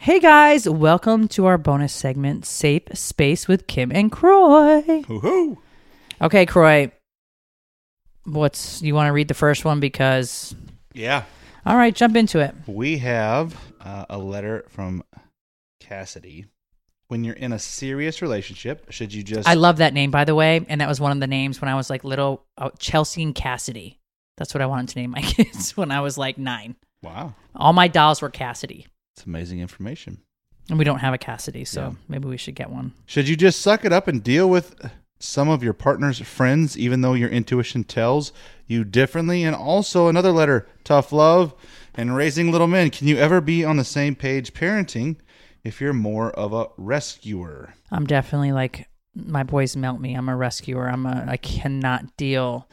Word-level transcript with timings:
Hey 0.00 0.20
guys, 0.20 0.68
welcome 0.68 1.26
to 1.28 1.46
our 1.46 1.58
bonus 1.58 1.92
segment, 1.92 2.46
Safe 2.46 2.82
Space 2.94 3.48
with 3.48 3.66
Kim 3.66 3.90
and 3.92 4.12
Kroy. 4.12 4.82
Woohoo! 5.02 5.56
Okay, 6.22 6.46
Kroy. 6.46 6.92
What's 8.24 8.80
you 8.80 8.94
want 8.94 9.08
to 9.08 9.12
read 9.12 9.26
the 9.28 9.34
first 9.34 9.64
one 9.64 9.80
because 9.80 10.54
Yeah. 10.94 11.24
all 11.66 11.76
right, 11.76 11.94
jump 11.94 12.14
into 12.16 12.38
it. 12.38 12.54
We 12.66 12.98
have 12.98 13.56
uh, 13.80 14.06
a 14.08 14.18
letter 14.18 14.64
from 14.68 15.02
Cassidy. 15.80 16.46
When 17.08 17.24
you're 17.24 17.34
in 17.34 17.52
a 17.52 17.58
serious 17.58 18.20
relationship, 18.22 18.92
should 18.92 19.12
you 19.12 19.22
just 19.24 19.48
I 19.48 19.54
love 19.54 19.78
that 19.78 19.94
name 19.94 20.10
by 20.12 20.24
the 20.24 20.34
way, 20.34 20.64
and 20.68 20.80
that 20.80 20.88
was 20.88 21.00
one 21.00 21.10
of 21.10 21.18
the 21.20 21.26
names 21.26 21.60
when 21.60 21.68
I 21.68 21.74
was 21.74 21.90
like 21.90 22.04
little 22.04 22.44
uh, 22.56 22.70
Chelsea 22.78 23.22
and 23.22 23.34
Cassidy. 23.34 23.98
That's 24.36 24.54
what 24.54 24.60
I 24.62 24.66
wanted 24.66 24.90
to 24.90 25.00
name 25.00 25.10
my 25.10 25.20
kids 25.22 25.76
when 25.76 25.90
I 25.90 26.00
was 26.02 26.16
like 26.16 26.38
9. 26.38 26.76
Wow. 27.02 27.34
All 27.56 27.72
my 27.72 27.88
dolls 27.88 28.22
were 28.22 28.30
Cassidy. 28.30 28.86
It's 29.18 29.26
amazing 29.26 29.58
information. 29.58 30.18
And 30.70 30.78
we 30.78 30.84
don't 30.84 31.00
have 31.00 31.12
a 31.12 31.18
Cassidy, 31.18 31.64
so 31.64 31.80
Yeah. 31.80 31.92
maybe 32.06 32.28
we 32.28 32.36
should 32.36 32.54
get 32.54 32.70
one. 32.70 32.92
Should 33.04 33.28
you 33.28 33.34
just 33.34 33.60
suck 33.60 33.84
it 33.84 33.92
up 33.92 34.06
and 34.06 34.22
deal 34.22 34.48
with 34.48 34.76
some 35.18 35.48
of 35.48 35.60
your 35.60 35.72
partner's 35.72 36.20
friends, 36.20 36.78
even 36.78 37.00
though 37.00 37.14
your 37.14 37.28
intuition 37.28 37.82
tells 37.82 38.32
you 38.68 38.84
differently? 38.84 39.42
And 39.42 39.56
also, 39.56 40.06
another 40.06 40.30
letter 40.30 40.68
tough 40.84 41.10
love 41.10 41.52
and 41.96 42.14
raising 42.14 42.52
little 42.52 42.68
men. 42.68 42.90
Can 42.90 43.08
you 43.08 43.16
ever 43.16 43.40
be 43.40 43.64
on 43.64 43.76
the 43.76 43.82
same 43.82 44.14
page 44.14 44.54
parenting 44.54 45.16
if 45.64 45.80
you're 45.80 45.92
more 45.92 46.30
of 46.30 46.52
a 46.52 46.68
rescuer? 46.76 47.74
I'm 47.90 48.06
definitely 48.06 48.52
like 48.52 48.86
my 49.16 49.42
boys 49.42 49.74
melt 49.76 50.00
me. 50.00 50.14
I'm 50.14 50.28
a 50.28 50.36
rescuer. 50.36 50.88
I'm 50.88 51.06
a 51.06 51.24
I 51.26 51.38
cannot 51.38 52.16
deal. 52.16 52.68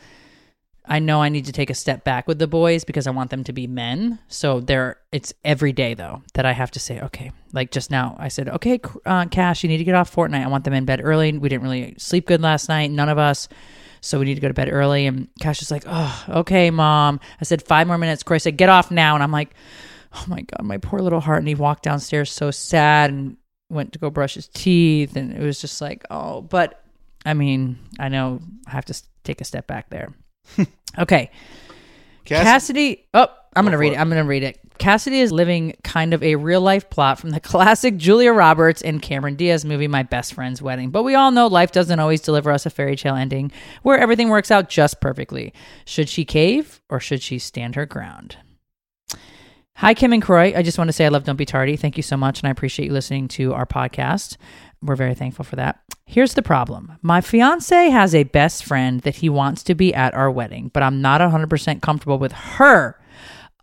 I 0.88 1.00
know 1.00 1.22
I 1.22 1.30
need 1.30 1.46
to 1.46 1.52
take 1.52 1.70
a 1.70 1.74
step 1.74 2.04
back 2.04 2.28
with 2.28 2.40
the 2.40 2.48
boys 2.48 2.84
because 2.84 3.08
I 3.08 3.12
want 3.12 3.30
them 3.30 3.44
to 3.46 3.54
be 3.54 3.68
men. 3.68 4.20
So 4.28 4.60
there, 4.60 4.98
it's 5.12 5.34
every 5.44 5.74
day 5.74 5.94
though 5.94 6.24
that 6.34 6.46
I 6.46 6.52
have 6.54 6.72
to 6.72 6.80
say, 6.80 7.00
okay. 7.02 7.32
Like 7.54 7.72
just 7.72 7.92
now, 7.92 8.16
I 8.20 8.28
said, 8.28 8.50
okay, 8.50 8.80
uh, 9.06 9.26
Kash, 9.26 9.64
you 9.64 9.70
need 9.70 9.78
to 9.78 9.84
get 9.84 9.96
off 9.96 10.14
Fortnite. 10.14 10.44
I 10.44 10.48
want 10.48 10.64
them 10.64 10.74
in 10.74 10.86
bed 10.86 11.02
early. 11.04 11.38
We 11.38 11.50
didn't 11.50 11.64
really 11.64 11.96
sleep 11.98 12.28
good 12.28 12.42
last 12.42 12.70
night, 12.70 12.92
none 12.92 13.10
of 13.10 13.18
us. 13.18 13.48
So 14.02 14.20
we 14.20 14.26
need 14.26 14.36
to 14.36 14.42
go 14.42 14.48
to 14.48 14.54
bed 14.54 14.70
early. 14.72 15.08
And 15.08 15.28
Kash 15.40 15.62
is 15.62 15.72
like, 15.72 15.84
oh, 15.88 16.26
okay, 16.30 16.70
mom. 16.70 17.20
I 17.42 17.46
said 17.46 17.64
five 17.64 17.88
more 17.88 17.98
minutes. 17.98 18.24
Corey 18.24 18.40
said, 18.40 18.58
get 18.58 18.70
off 18.70 18.92
now. 18.92 19.16
And 19.16 19.24
I'm 19.24 19.32
like, 19.32 19.56
oh 20.14 20.26
my 20.28 20.42
god, 20.42 20.64
my 20.64 20.78
poor 20.78 21.00
little 21.00 21.22
heart. 21.22 21.40
And 21.40 21.48
he 21.48 21.56
walked 21.56 21.84
downstairs 21.84 22.32
so 22.32 22.52
sad 22.52 23.10
and 23.10 23.38
went 23.70 23.94
to 23.94 24.00
go 24.00 24.10
brush 24.10 24.36
his 24.36 24.48
teeth, 24.48 25.16
and 25.16 25.34
it 25.34 25.42
was 25.42 25.60
just 25.60 25.82
like, 25.82 26.06
oh. 26.12 26.42
But 26.42 26.84
I 27.26 27.34
mean, 27.34 27.80
I 28.00 28.10
know 28.10 28.42
I 28.68 28.72
have 28.72 28.86
to 28.86 29.02
take 29.24 29.42
a 29.42 29.46
step 29.46 29.66
back 29.66 29.90
there. 29.90 30.14
okay, 31.00 31.32
Cass- 32.26 32.44
Cassidy. 32.44 33.08
Oh, 33.14 33.28
I'm 33.56 33.66
gonna 33.66 33.78
read 33.78 33.94
it. 33.94 33.96
it. 33.96 34.00
I'm 34.00 34.10
gonna 34.10 34.24
read 34.26 34.44
it. 34.44 34.60
Cassidy 34.78 35.22
is 35.22 35.32
living 35.32 35.74
kind 35.84 36.14
of 36.14 36.22
a 36.22 36.36
real 36.36 36.60
life 36.60 36.90
plot 36.90 37.20
from 37.20 37.30
the 37.30 37.40
classic 37.52 37.96
Julia 37.98 38.34
Roberts 38.34 38.82
and 38.82 39.02
Cameron 39.02 39.36
Diaz 39.36 39.64
movie, 39.64 39.88
My 39.88 40.04
Best 40.04 40.34
Friend's 40.34 40.62
Wedding. 40.62 40.90
But 40.90 41.04
we 41.04 41.16
all 41.16 41.32
know 41.32 41.48
life 41.48 41.72
doesn't 41.72 42.00
always 42.00 42.22
deliver 42.22 42.52
us 42.52 42.66
a 42.66 42.70
fairy 42.70 42.96
tale 42.98 43.16
ending 43.16 43.52
where 43.84 43.98
everything 43.98 44.30
works 44.30 44.52
out 44.52 44.70
just 44.70 45.00
perfectly. 45.00 45.54
Should 45.86 46.10
she 46.10 46.26
cave 46.26 46.82
or 46.90 47.00
should 47.00 47.22
she 47.22 47.40
stand 47.40 47.76
her 47.76 47.86
ground? 47.86 48.38
Hi, 49.76 49.94
Kim 49.94 50.14
and 50.14 50.22
Kroy. 50.22 50.54
I 50.56 50.62
just 50.62 50.78
want 50.78 50.88
to 50.88 50.94
say 50.94 51.06
I 51.06 51.10
love 51.10 51.26
Don't 51.26 51.36
Be 51.36 51.46
Tardy. 51.46 51.76
Thank 51.76 51.98
you 51.98 52.04
so 52.04 52.16
much, 52.16 52.40
and 52.40 52.48
I 52.48 52.52
appreciate 52.52 52.86
you 52.86 52.94
listening 52.94 53.28
to 53.30 53.54
our 53.54 53.66
podcast. 53.66 54.38
We're 54.82 54.96
very 54.96 55.16
thankful 55.16 55.44
for 55.44 55.58
that. 55.58 55.82
Here's 56.08 56.34
the 56.36 56.42
problem 56.44 56.98
my 57.02 57.20
fiance 57.22 57.90
has 57.90 58.14
a 58.16 58.24
best 58.24 58.64
friend 58.64 59.02
that 59.02 59.16
he 59.18 59.30
wants 59.30 59.64
to 59.64 59.76
be 59.76 59.94
at 59.94 60.14
our 60.14 60.30
wedding, 60.32 60.70
but 60.74 60.84
I'm 60.84 61.02
not 61.02 61.20
100% 61.22 61.82
comfortable 61.82 62.18
with 62.20 62.32
her. 62.32 63.00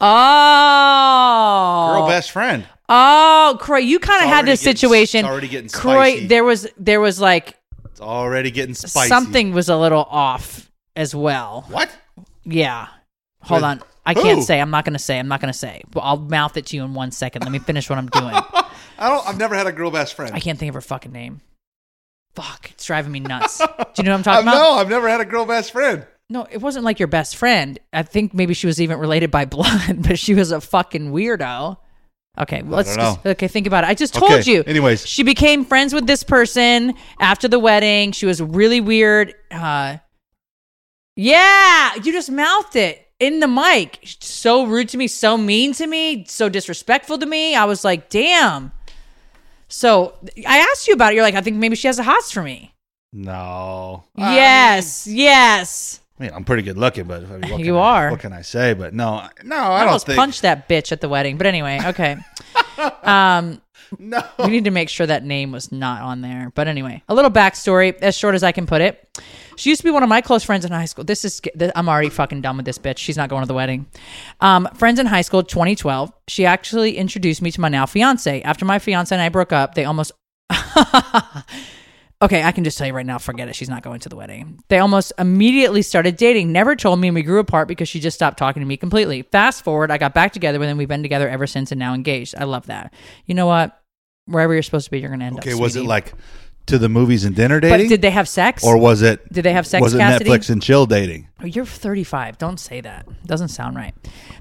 Oh. 0.01 1.93
girl 1.99 2.09
best 2.09 2.31
friend. 2.33 2.67
Oh, 2.89 3.57
Kroy, 3.61 3.79
you 3.79 3.99
kind 3.99 4.23
of 4.25 4.29
had 4.29 4.45
this 4.47 4.61
getting- 4.61 4.77
situation. 4.77 5.21
it's 5.21 5.29
already 5.31 5.49
getting 5.49 5.69
Kroy, 5.71 6.11
spicy. 6.15 6.27
there 6.27 6.45
was 6.45 6.67
there 6.77 7.01
was 7.01 7.21
like 7.21 7.57
It's 7.87 8.01
already 8.01 8.51
getting 8.51 8.75
spicy. 8.75 9.09
something 9.09 9.53
was 9.53 9.69
a 9.69 9.77
little 9.77 10.03
off 10.11 10.71
as 10.97 11.15
well. 11.15 11.65
What? 11.69 11.91
Yeah. 12.45 12.89
Hold 13.43 13.59
With 13.63 13.65
on. 13.71 13.83
I 14.05 14.15
can't 14.15 14.43
say. 14.43 14.61
I'm 14.61 14.71
not 14.71 14.85
going 14.85 14.95
to 14.95 14.99
say. 14.99 15.17
I'm 15.21 15.29
not 15.29 15.41
going 15.41 15.53
to 15.53 15.59
say. 15.59 15.83
But 15.93 16.01
I'll 16.01 16.17
mouth 16.19 16.57
it 16.57 16.67
to 16.67 16.77
you 16.77 16.83
in 16.83 16.93
one 16.93 17.13
second. 17.13 17.43
Let 17.43 17.53
me 17.53 17.61
finish 17.61 17.89
what 17.89 17.99
I'm 18.01 18.09
doing. 18.09 18.35
I 18.99 19.09
don't. 19.09 19.25
I've 19.27 19.39
never 19.39 19.55
had 19.55 19.69
a 19.69 19.73
girl 19.73 19.93
best 19.93 20.15
friend. 20.15 20.35
I 20.35 20.41
can't 20.41 20.59
think 20.59 20.71
of 20.71 20.75
her 20.75 20.81
fucking 20.81 21.13
name. 21.13 21.41
Fuck. 22.35 22.71
It's 22.71 22.85
driving 22.87 23.13
me 23.13 23.21
nuts. 23.21 23.59
Do 23.59 23.65
you 23.99 24.05
know 24.05 24.11
what 24.13 24.17
I'm 24.19 24.23
talking 24.23 24.49
about? 24.49 24.55
no, 24.55 24.73
I've 24.73 24.89
never 24.89 25.09
had 25.09 25.21
a 25.21 25.25
girl 25.25 25.45
best 25.45 25.73
friend. 25.73 26.07
No, 26.31 26.47
it 26.51 26.59
wasn't 26.63 26.85
like 26.85 26.99
your 26.99 27.09
best 27.09 27.37
friend. 27.37 27.79
I 27.93 28.03
think 28.05 28.33
maybe 28.33 28.55
she 28.55 28.67
was 28.67 28.81
even 28.81 28.99
related 28.99 29.31
by 29.31 29.45
blood, 29.47 30.03
but 30.03 30.19
she 30.19 30.35
was 30.35 30.51
a 30.51 30.61
fucking 30.61 31.13
weirdo. 31.13 31.77
Okay, 32.39 32.63
well, 32.63 32.79
let's 32.79 32.97
just, 32.97 33.27
okay 33.27 33.47
think 33.49 33.67
about 33.67 33.85
it. 33.85 33.89
I 33.89 33.95
just 33.95 34.15
told 34.15 34.33
Okay, 34.33 34.51
you. 34.51 34.65
anyways. 34.67 35.07
she 35.07 35.23
became 35.23 35.67
friends 35.67 35.93
with 35.93 36.07
this 36.07 36.23
person 36.25 36.95
after 37.21 37.47
the 37.49 37.59
wedding. 37.59 38.13
She 38.13 38.25
was 38.25 38.41
really 38.41 38.81
weird. 38.81 39.35
Uh, 39.51 39.99
yeah, 41.15 41.95
you 41.97 42.13
just 42.13 42.31
mouthed 42.31 42.77
it 42.77 43.07
in 43.21 43.41
the 43.41 43.49
mic. 43.49 43.99
So 44.21 44.65
rude 44.65 44.89
to 44.91 44.97
me, 44.97 45.09
so 45.09 45.37
mean 45.37 45.75
to 45.75 45.87
me, 45.87 46.25
so 46.27 46.49
disrespectful 46.49 47.19
to 47.19 47.27
me. 47.27 47.55
I 47.55 47.67
was 47.67 47.85
like, 47.85 48.09
damn. 48.09 48.73
So 49.73 50.15
I 50.47 50.59
asked 50.59 50.87
you 50.87 50.95
about 50.95 51.13
it. 51.13 51.17
You're 51.17 51.25
like, 51.25 51.35
I 51.35 51.41
think 51.41 51.57
maybe 51.57 51.77
she 51.77 51.87
has 51.89 51.99
a 51.99 52.03
hots 52.03 52.31
for 52.31 52.43
me. 52.43 52.75
No. 53.13 54.05
yes, 54.17 55.07
yes. 55.07 56.01
I 56.19 56.25
mean, 56.25 56.33
I'm 56.35 56.45
pretty 56.45 56.63
good 56.63 56.77
looking, 56.79 57.05
but 57.05 57.25
I 57.25 57.39
mean, 57.39 57.51
what 57.51 57.61
You 57.61 57.79
I- 57.79 58.05
are. 58.05 58.11
what 58.11 58.21
can 58.21 58.33
I 58.33 58.43
say? 58.43 58.75
But 58.75 58.93
no, 58.95 59.27
no, 59.43 59.57
I, 59.57 59.61
I, 59.61 59.79
don't 59.81 59.89
almost 59.89 60.07
think. 60.07 60.17
punched 60.19 60.43
that 60.43 60.69
bitch 60.69 60.93
at 60.93 61.01
the 61.01 61.09
wedding. 61.09 61.37
But 61.39 61.47
anyway, 61.47 61.81
okay. 61.85 62.17
um, 63.03 63.61
No. 63.99 64.23
we 64.39 64.49
need 64.49 64.65
to 64.65 64.71
make 64.71 64.89
sure 64.89 65.07
that 65.07 65.25
name 65.25 65.53
was 65.53 65.71
not 65.73 66.03
on 66.03 66.21
there. 66.21 66.53
But 66.55 66.69
anyway, 66.69 67.03
a 67.09 67.15
little 67.15 67.31
backstory, 67.31 67.95
as 68.01 68.17
short 68.17 68.35
as 68.35 68.43
I 68.43 68.53
can 68.53 68.67
put 68.67 68.81
it. 68.81 69.09
She 69.57 69.71
used 69.71 69.81
to 69.81 69.85
be 69.85 69.91
one 69.91 70.03
of 70.03 70.09
my 70.09 70.21
close 70.21 70.43
friends 70.43 70.65
in 70.65 70.73
high 70.73 70.87
school. 70.87 71.05
This 71.05 71.25
is 71.25 71.41
I'm 71.77 71.89
already 71.89 72.09
fucking 72.09 72.41
done 72.41 72.57
with 72.57 72.67
this 72.67 72.79
bitch. 72.79 72.99
She's 72.99 73.17
not 73.17 73.29
going 73.29 73.43
to 73.43 73.47
the 73.47 73.55
wedding. 73.55 73.87
Um, 74.41 74.69
friends 74.75 74.99
in 74.99 75.07
high 75.07 75.23
school, 75.23 75.43
2012. 75.43 76.13
She 76.29 76.47
actually 76.47 76.97
introduced 76.97 77.43
me 77.43 77.51
to 77.51 77.61
my 77.61 77.69
now 77.69 77.87
fiance. 77.87 78.43
After 78.43 78.65
my 78.65 78.79
fiance 78.79 79.15
and 79.15 79.23
I 79.23 79.29
broke 79.29 79.53
up, 79.53 79.75
they 79.75 79.85
almost. 79.85 80.13
okay, 82.23 82.43
I 82.43 82.53
can 82.53 82.65
just 82.65 82.79
tell 82.79 82.87
you 82.87 82.93
right 82.93 83.07
now. 83.07 83.19
Forget 83.19 83.49
it. 83.49 83.55
She's 83.55 83.69
not 83.69 83.83
going 83.83 84.01
to 84.01 84.09
the 84.09 84.17
wedding. 84.17 84.63
They 84.69 84.79
almost 84.79 85.13
immediately 85.19 85.83
started 85.83 86.17
dating. 86.17 86.53
Never 86.53 86.77
told 86.77 86.99
me, 87.01 87.09
and 87.09 87.15
we 87.15 87.23
grew 87.23 87.39
apart 87.39 87.69
because 87.69 87.89
she 87.89 88.01
just 88.01 88.15
stopped 88.15 88.39
talking 88.39 88.61
to 88.61 88.67
me 88.67 88.77
completely. 88.77 89.23
Fast 89.23 89.65
forward, 89.65 89.91
I 89.91 89.99
got 89.99 90.15
back 90.15 90.33
together 90.33 90.59
with 90.59 90.69
them. 90.69 90.79
We've 90.79 90.89
been 90.89 91.03
together 91.03 91.29
ever 91.29 91.47
since, 91.47 91.73
and 91.73 91.79
now 91.79 91.95
engaged. 91.95 92.35
I 92.37 92.45
love 92.45 92.67
that. 92.67 92.95
You 93.27 93.35
know 93.35 93.47
what? 93.47 93.79
Wherever 94.27 94.53
you're 94.53 94.63
supposed 94.63 94.85
to 94.87 94.91
be, 94.91 95.01
you're 95.01 95.09
going 95.09 95.21
to 95.21 95.27
end 95.27 95.39
up. 95.39 95.45
Okay, 95.47 95.55
was 95.55 95.75
it 95.75 95.81
sweetie. 95.81 95.89
like 95.89 96.15
to 96.67 96.79
the 96.79 96.89
movies 96.89 97.25
and 97.25 97.35
dinner 97.35 97.61
But 97.61 97.69
dating, 97.71 97.89
did 97.89 98.03
they 98.03 98.11
have 98.11 98.29
sex? 98.29 98.65
or 98.65 98.77
was 98.79 99.03
it? 99.03 99.31
Did 99.33 99.45
they 99.45 99.53
have 99.53 99.67
sex, 99.67 99.83
Was 99.83 99.95
it 99.95 99.99
Cassidy? 99.99 100.31
Netflix 100.31 100.49
and 100.49 100.63
chill 100.63 100.87
dating? 100.87 101.29
Oh, 101.41 101.47
you're 101.47 101.65
35. 101.67 102.39
Don't 102.39 102.61
say 102.61 102.81
that. 102.83 103.07
Doesn't 103.27 103.49
sound 103.49 103.75
right. 103.77 103.95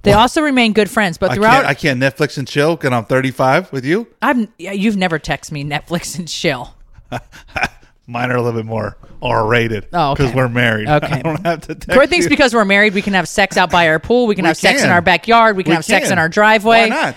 They 0.03 0.13
also 0.13 0.41
remain 0.41 0.73
good 0.73 0.89
friends, 0.89 1.17
but 1.17 1.31
I 1.31 1.35
throughout 1.35 1.51
can't. 1.53 1.65
I 1.65 1.73
can't 1.73 1.99
Netflix 1.99 2.37
and 2.37 2.47
chill 2.47 2.75
because 2.75 2.91
I'm 2.93 3.05
35 3.05 3.71
with 3.71 3.83
you. 3.85 4.07
I've 4.21 4.47
yeah, 4.59 4.71
you've 4.71 4.97
never 4.97 5.17
texted 5.17 5.51
me 5.51 5.63
Netflix 5.63 6.17
and 6.19 6.27
chill. 6.27 6.75
Mine 8.07 8.29
are 8.31 8.35
a 8.35 8.41
little 8.41 8.59
bit 8.59 8.65
more 8.67 8.97
R 9.21 9.47
rated. 9.47 9.87
Oh, 9.93 10.11
okay. 10.11 10.23
because 10.23 10.35
we're 10.35 10.49
married. 10.49 10.87
Okay. 10.89 11.07
I 11.13 11.21
don't 11.21 11.43
have 11.45 11.61
to. 11.61 11.75
Text 11.75 11.89
Corey 11.89 12.07
thinks 12.07 12.25
you. 12.25 12.29
because 12.29 12.53
we're 12.53 12.65
married, 12.65 12.93
we 12.93 13.01
can 13.01 13.13
have 13.13 13.27
sex 13.27 13.57
out 13.57 13.71
by 13.71 13.87
our 13.87 13.99
pool. 13.99 14.27
We 14.27 14.35
can 14.35 14.43
We 14.43 14.47
have 14.49 14.57
sex 14.57 14.81
in 14.81 14.85
can. 14.85 14.93
our 14.93 15.01
backyard. 15.01 15.55
We 15.57 15.63
can 15.63 15.71
We 15.71 15.75
have 15.75 15.85
sex 15.85 16.11
in 16.11 16.17
our 16.19 16.29
driveway. 16.29 16.81
Why 16.81 16.89
not? 16.89 17.15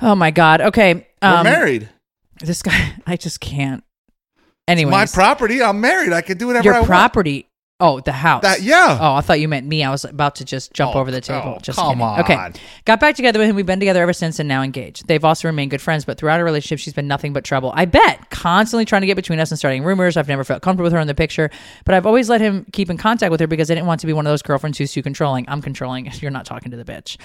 Oh 0.00 0.14
my 0.14 0.30
god. 0.30 0.60
Okay. 0.62 1.06
We're 1.22 1.28
Um, 1.28 1.44
married. 1.44 1.88
This 2.40 2.62
guy, 2.62 2.94
I 3.06 3.16
just 3.16 3.40
can't. 3.40 3.84
Anyway, 4.68 4.90
my 4.90 5.06
property. 5.06 5.62
I'm 5.62 5.80
married. 5.80 6.12
I 6.12 6.20
can 6.22 6.38
do 6.38 6.46
whatever 6.48 6.64
your 6.64 6.74
I 6.74 6.78
want. 6.78 6.88
property. 6.88 7.48
Oh, 7.80 7.98
the 7.98 8.12
house. 8.12 8.42
That- 8.42 8.62
yeah. 8.62 8.96
Oh, 9.00 9.14
I 9.16 9.22
thought 9.22 9.40
you 9.40 9.48
meant 9.48 9.66
me. 9.66 9.82
I 9.82 9.90
was 9.90 10.04
about 10.04 10.36
to 10.36 10.44
just 10.44 10.72
jump 10.72 10.94
Oh, 10.94 11.00
over 11.00 11.10
the 11.10 11.20
table. 11.20 11.54
oh, 11.56 11.60
just 11.60 11.76
come 11.76 11.98
kidding. 11.98 12.20
Okay. 12.20 12.52
Got 12.84 13.00
back 13.00 13.16
together 13.16 13.40
with 13.40 13.48
him. 13.48 13.56
We've 13.56 13.66
been 13.66 13.80
together 13.80 14.00
ever 14.00 14.12
since 14.12 14.38
and 14.38 14.48
now 14.48 14.62
engaged. 14.62 15.08
They've 15.08 15.24
also 15.24 15.48
remained 15.48 15.72
good 15.72 15.82
friends, 15.82 16.04
but 16.04 16.16
throughout 16.16 16.38
our 16.38 16.44
relationship, 16.44 16.78
she's 16.78 16.92
been 16.92 17.08
nothing 17.08 17.32
but 17.32 17.42
trouble. 17.42 17.72
I 17.74 17.86
bet. 17.86 18.30
Constantly 18.30 18.84
trying 18.84 19.00
to 19.00 19.06
get 19.08 19.16
between 19.16 19.40
us 19.40 19.50
and 19.50 19.58
starting 19.58 19.82
rumors. 19.82 20.16
I've 20.16 20.28
never 20.28 20.44
felt 20.44 20.62
comfortable 20.62 20.84
with 20.84 20.92
her 20.92 21.00
in 21.00 21.08
the 21.08 21.14
picture, 21.14 21.50
but 21.84 21.96
I've 21.96 22.06
always 22.06 22.28
let 22.30 22.40
him 22.40 22.66
keep 22.72 22.88
in 22.88 22.98
contact 22.98 23.32
with 23.32 23.40
her 23.40 23.48
because 23.48 23.68
I 23.68 23.74
didn't 23.74 23.88
want 23.88 24.00
to 24.02 24.06
be 24.06 24.12
one 24.12 24.26
of 24.28 24.30
those 24.30 24.42
girlfriends 24.42 24.78
who's 24.78 24.92
too 24.92 25.02
controlling. 25.02 25.44
I'm 25.48 25.60
controlling. 25.60 26.08
You're 26.20 26.30
not 26.30 26.46
talking 26.46 26.70
to 26.70 26.76
the 26.76 26.84
bitch. 26.84 27.16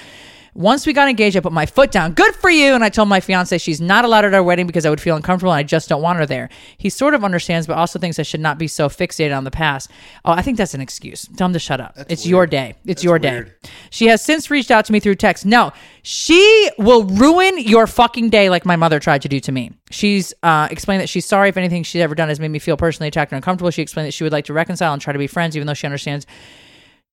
Once 0.57 0.87
we 0.87 0.91
got 0.91 1.07
engaged, 1.07 1.37
I 1.37 1.39
put 1.39 1.51
my 1.51 1.67
foot 1.67 1.91
down. 1.91 2.13
Good 2.13 2.33
for 2.33 2.49
you. 2.49 2.73
And 2.73 2.83
I 2.83 2.89
told 2.89 3.07
my 3.07 3.19
fiance 3.19 3.55
she's 3.59 3.79
not 3.79 4.05
allowed 4.05 4.25
at 4.25 4.33
our 4.33 4.41
wedding 4.41 4.65
because 4.65 4.87
I 4.87 4.89
would 4.89 4.99
feel 4.99 5.15
uncomfortable 5.15 5.51
and 5.51 5.59
I 5.59 5.61
just 5.61 5.87
don't 5.87 6.01
want 6.01 6.17
her 6.17 6.25
there. 6.25 6.49
He 6.79 6.89
sort 6.89 7.13
of 7.13 7.23
understands, 7.23 7.67
but 7.67 7.77
also 7.77 7.99
thinks 7.99 8.17
I 8.17 8.23
should 8.23 8.39
not 8.39 8.57
be 8.57 8.67
so 8.67 8.89
fixated 8.89 9.37
on 9.37 9.43
the 9.43 9.51
past. 9.51 9.91
Oh, 10.25 10.31
I 10.31 10.41
think 10.41 10.57
that's 10.57 10.73
an 10.73 10.81
excuse. 10.81 11.27
Tell 11.37 11.45
him 11.45 11.53
to 11.53 11.59
shut 11.59 11.79
up. 11.79 11.93
it's 12.09 12.25
your 12.25 12.47
day. 12.47 12.73
It's 12.85 13.03
your 13.03 13.19
day. 13.19 13.33
weird. 13.33 13.55
She 13.91 14.07
has 14.07 14.23
since 14.23 14.49
reached 14.49 14.71
out 14.71 14.85
to 14.85 14.93
me 14.93 14.99
through 14.99 15.13
text. 15.15 15.45
No, 15.45 15.73
she 16.01 16.71
will 16.79 17.03
ruin 17.03 17.59
your 17.59 17.85
fucking 17.85 18.31
day 18.31 18.49
like 18.49 18.65
my 18.65 18.77
mother 18.77 18.99
tried 18.99 19.21
to 19.21 19.29
do 19.29 19.39
to 19.41 19.51
me. 19.51 19.73
She's 19.91 20.33
uh, 20.41 20.69
explained 20.71 21.01
that 21.01 21.09
she's 21.09 21.27
sorry 21.27 21.49
if 21.49 21.57
anything 21.57 21.83
she's 21.83 22.01
ever 22.01 22.15
done 22.15 22.29
has 22.29 22.39
made 22.39 22.49
me 22.49 22.57
feel 22.57 22.77
personally 22.77 23.09
attacked 23.09 23.31
or 23.31 23.35
uncomfortable. 23.35 23.69
She 23.69 23.83
explained 23.83 24.07
that 24.07 24.13
she 24.13 24.23
would 24.23 24.33
like 24.33 24.45
to 24.45 24.53
reconcile 24.53 24.91
and 24.91 24.99
try 24.99 25.13
to 25.13 25.19
be 25.19 25.27
friends, 25.27 25.55
even 25.55 25.67
though 25.67 25.75
she 25.75 25.85
understands 25.85 26.25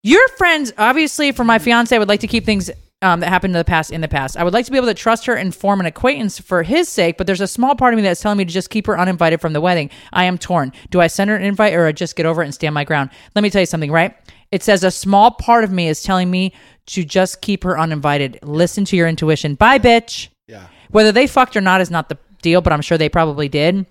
your 0.05 0.29
friends, 0.37 0.70
obviously, 0.76 1.32
for 1.32 1.44
my 1.44 1.58
fiance, 1.58 1.96
I 1.96 1.99
would 1.99 2.08
like 2.08 2.20
to 2.20 2.26
keep 2.26 2.44
things 2.44 2.70
um, 3.02 3.20
that 3.20 3.29
happened 3.29 3.55
in 3.55 3.58
the 3.58 3.64
past 3.64 3.91
in 3.91 4.00
the 4.00 4.08
past. 4.08 4.37
I 4.37 4.44
would 4.44 4.55
like 4.55 4.64
to 4.64 4.70
be 4.70 4.79
able 4.79 4.88
to 4.88 4.94
trust 4.94 5.26
her 5.26 5.35
and 5.35 5.55
form 5.55 5.81
an 5.81 5.87
acquaintance 5.87 6.38
for 6.38 6.62
his 6.62 6.88
sake, 6.88 7.19
but 7.19 7.26
there's 7.26 7.41
a 7.41 7.46
small 7.46 7.75
part 7.75 7.93
of 7.93 7.99
me 7.99 8.02
that's 8.02 8.20
telling 8.20 8.38
me 8.38 8.44
to 8.44 8.52
just 8.52 8.70
keep 8.70 8.87
her 8.87 8.99
uninvited 8.99 9.41
from 9.41 9.52
the 9.52 9.61
wedding. 9.61 9.91
I 10.12 10.25
am 10.25 10.38
torn. 10.38 10.73
Do 10.91 11.00
I 11.00 11.06
send 11.06 11.31
her 11.31 11.37
an 11.37 11.43
invite 11.43 11.75
or 11.75 11.87
I 11.87 11.93
just 11.93 12.17
get 12.17 12.26
over 12.26 12.43
it 12.43 12.46
and 12.46 12.55
stand 12.55 12.75
my 12.75 12.85
ground? 12.85 13.11
Let 13.35 13.43
me 13.43 13.50
tell 13.50 13.61
you 13.61 13.67
something, 13.67 13.93
right? 13.93 14.17
It 14.50 14.62
says 14.62 14.85
a 14.85 14.91
small 14.91 15.32
part 15.32 15.64
of 15.64 15.70
me 15.70 15.88
is 15.88 16.02
telling 16.02 16.31
me 16.31 16.52
to 16.87 17.05
just 17.05 17.41
keep 17.41 17.64
her 17.64 17.79
uninvited. 17.79 18.38
Listen 18.43 18.85
to 18.87 18.96
your 18.96 19.08
intuition. 19.08 19.55
Bye, 19.55 19.79
bitch. 19.79 20.29
Yeah. 20.46 20.67
Whether 20.91 21.12
they 21.12 21.26
fucked 21.26 21.56
or 21.56 21.61
not 21.61 21.81
is 21.81 21.91
not 21.91 22.08
the 22.08 22.19
deal, 22.41 22.61
but 22.61 22.73
I'm 22.73 22.82
sure 22.82 22.96
they 22.96 23.08
probably 23.08 23.49
did. 23.49 23.87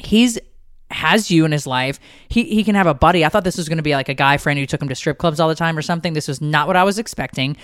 He's 0.00 0.38
has 0.90 1.30
you 1.30 1.44
in 1.44 1.52
his 1.52 1.66
life. 1.66 1.98
He 2.28 2.44
he 2.44 2.64
can 2.64 2.74
have 2.74 2.86
a 2.86 2.94
buddy. 2.94 3.24
I 3.24 3.28
thought 3.28 3.44
this 3.44 3.56
was 3.56 3.68
going 3.68 3.78
to 3.78 3.82
be 3.82 3.94
like 3.94 4.08
a 4.08 4.14
guy 4.14 4.36
friend 4.36 4.58
who 4.58 4.66
took 4.66 4.82
him 4.82 4.88
to 4.88 4.94
strip 4.94 5.18
clubs 5.18 5.40
all 5.40 5.48
the 5.48 5.54
time 5.54 5.76
or 5.76 5.82
something. 5.82 6.12
This 6.12 6.28
was 6.28 6.40
not 6.40 6.66
what 6.66 6.76
I 6.76 6.84
was 6.84 6.98
expecting. 6.98 7.56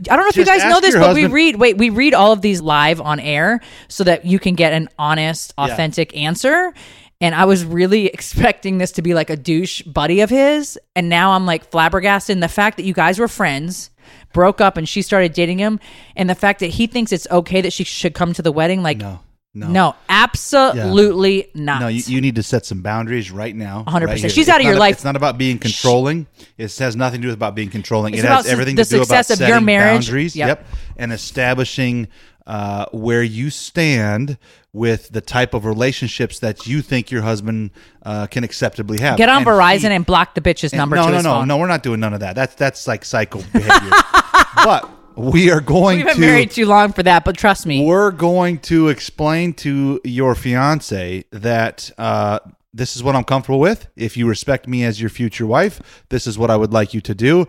I 0.00 0.16
don't 0.16 0.20
know 0.24 0.28
if 0.28 0.36
you 0.36 0.44
Just 0.44 0.58
guys 0.60 0.68
know 0.68 0.76
ask 0.76 0.82
this, 0.82 0.94
your 0.94 1.02
but 1.02 1.14
we 1.14 1.22
husband- 1.22 1.34
read 1.34 1.56
wait, 1.56 1.76
we 1.78 1.90
read 1.90 2.14
all 2.14 2.32
of 2.32 2.40
these 2.42 2.60
live 2.60 3.00
on 3.00 3.20
air 3.20 3.60
so 3.88 4.04
that 4.04 4.24
you 4.24 4.38
can 4.38 4.54
get 4.54 4.72
an 4.72 4.88
honest, 4.98 5.52
authentic 5.58 6.16
answer. 6.16 6.72
And 7.20 7.34
I 7.36 7.44
was 7.44 7.64
really 7.64 8.06
expecting 8.18 8.78
this 8.78 8.92
to 8.92 9.02
be 9.02 9.14
like 9.14 9.30
a 9.30 9.36
douche 9.36 9.82
buddy 9.82 10.20
of 10.20 10.30
his, 10.30 10.78
and 10.96 11.08
now 11.08 11.32
I'm 11.32 11.46
like 11.46 11.70
flabbergasted 11.70 12.32
in 12.34 12.40
the 12.40 12.48
fact 12.48 12.76
that 12.78 12.84
you 12.84 12.94
guys 12.94 13.18
were 13.18 13.28
friends, 13.28 13.90
broke 14.32 14.60
up, 14.60 14.76
and 14.76 14.88
she 14.88 15.02
started 15.02 15.32
dating 15.32 15.58
him, 15.58 15.78
and 16.16 16.28
the 16.28 16.34
fact 16.34 16.60
that 16.60 16.66
he 16.70 16.86
thinks 16.88 17.12
it's 17.12 17.28
okay 17.30 17.60
that 17.60 17.72
she 17.72 17.84
should 17.84 18.14
come 18.14 18.32
to 18.32 18.42
the 18.42 18.50
wedding. 18.52 18.82
Like, 18.82 18.96
No. 18.98 19.20
No. 19.54 19.68
no, 19.68 19.94
absolutely 20.08 21.50
not. 21.54 21.80
No, 21.82 21.88
you, 21.88 22.02
you 22.06 22.20
need 22.22 22.36
to 22.36 22.42
set 22.42 22.64
some 22.64 22.80
boundaries 22.80 23.30
right 23.30 23.54
now. 23.54 23.84
100%. 23.86 24.06
right 24.06 24.18
here. 24.18 24.30
She's 24.30 24.48
out 24.48 24.56
of 24.56 24.60
It's 24.60 24.64
your 24.64 24.74
not- 24.74 24.80
life. 24.80 24.94
It's 24.96 25.04
not 25.04 25.14
about 25.16 25.36
being 25.36 25.58
controlling. 25.58 26.26
It 26.56 26.74
has 26.78 26.96
nothing 26.96 27.20
to 27.20 27.22
do 27.22 27.28
with 27.28 27.36
about 27.36 27.54
being 27.54 27.68
controlling. 27.68 28.14
It's 28.14 28.22
it 28.24 28.28
has 28.28 28.46
everything 28.46 28.76
the 28.76 28.84
to 28.84 28.90
do 28.90 28.96
about 29.02 29.06
success 29.08 29.30
of 29.30 29.40
your 29.40 29.48
setting 29.56 29.66
marriage. 29.66 30.06
boundaries. 30.06 30.34
Yep. 30.36 30.66
And 30.96 31.12
establishing 31.12 32.08
uh, 32.46 32.86
where 32.92 33.22
you 33.22 33.50
stand 33.50 34.38
with 34.72 35.10
the 35.10 35.20
type 35.20 35.52
of 35.52 35.66
relationships 35.66 36.38
that 36.38 36.66
you 36.66 36.80
think 36.80 37.10
your 37.10 37.20
husband 37.22 37.72
uh, 38.04 38.26
can 38.28 38.44
acceptably 38.44 39.00
have. 39.00 39.18
Get 39.18 39.28
on 39.28 39.38
And 39.38 39.46
Verizon 39.46 39.80
he- 39.90 39.96
and 39.96 40.06
block 40.06 40.34
the 40.34 40.40
bitch's 40.40 40.72
number 40.72 40.96
no, 40.96 41.02
to 41.04 41.08
no, 41.10 41.14
his 41.16 41.24
no, 41.24 41.30
phone. 41.34 41.48
no. 41.48 41.58
We're 41.58 41.66
not 41.68 41.82
doing 41.82 42.00
none 42.00 42.14
of 42.14 42.20
that. 42.20 42.34
That's 42.34 42.54
that's 42.54 42.86
like 42.88 43.04
psycho 43.04 43.42
behavior. 43.52 43.90
but 44.64 44.88
we 45.16 45.50
are 45.50 45.60
going 45.60 45.98
We've 45.98 46.06
been 46.06 46.14
to 46.16 46.20
married 46.20 46.50
too 46.50 46.66
long 46.66 46.92
for 46.92 47.02
that, 47.02 47.24
but 47.24 47.36
trust 47.36 47.66
me. 47.66 47.84
we're 47.84 48.10
going 48.10 48.58
to 48.60 48.88
explain 48.88 49.52
to 49.54 50.00
your 50.04 50.34
fiance 50.34 51.24
that 51.30 51.90
uh, 51.98 52.38
this 52.74 52.96
is 52.96 53.02
what 53.02 53.14
I'm 53.16 53.24
comfortable 53.24 53.60
with. 53.60 53.88
If 53.96 54.16
you 54.16 54.26
respect 54.28 54.66
me 54.68 54.84
as 54.84 55.00
your 55.00 55.10
future 55.10 55.46
wife, 55.46 56.04
this 56.08 56.26
is 56.26 56.38
what 56.38 56.50
I 56.50 56.56
would 56.56 56.72
like 56.72 56.94
you 56.94 57.00
to 57.02 57.14
do. 57.14 57.46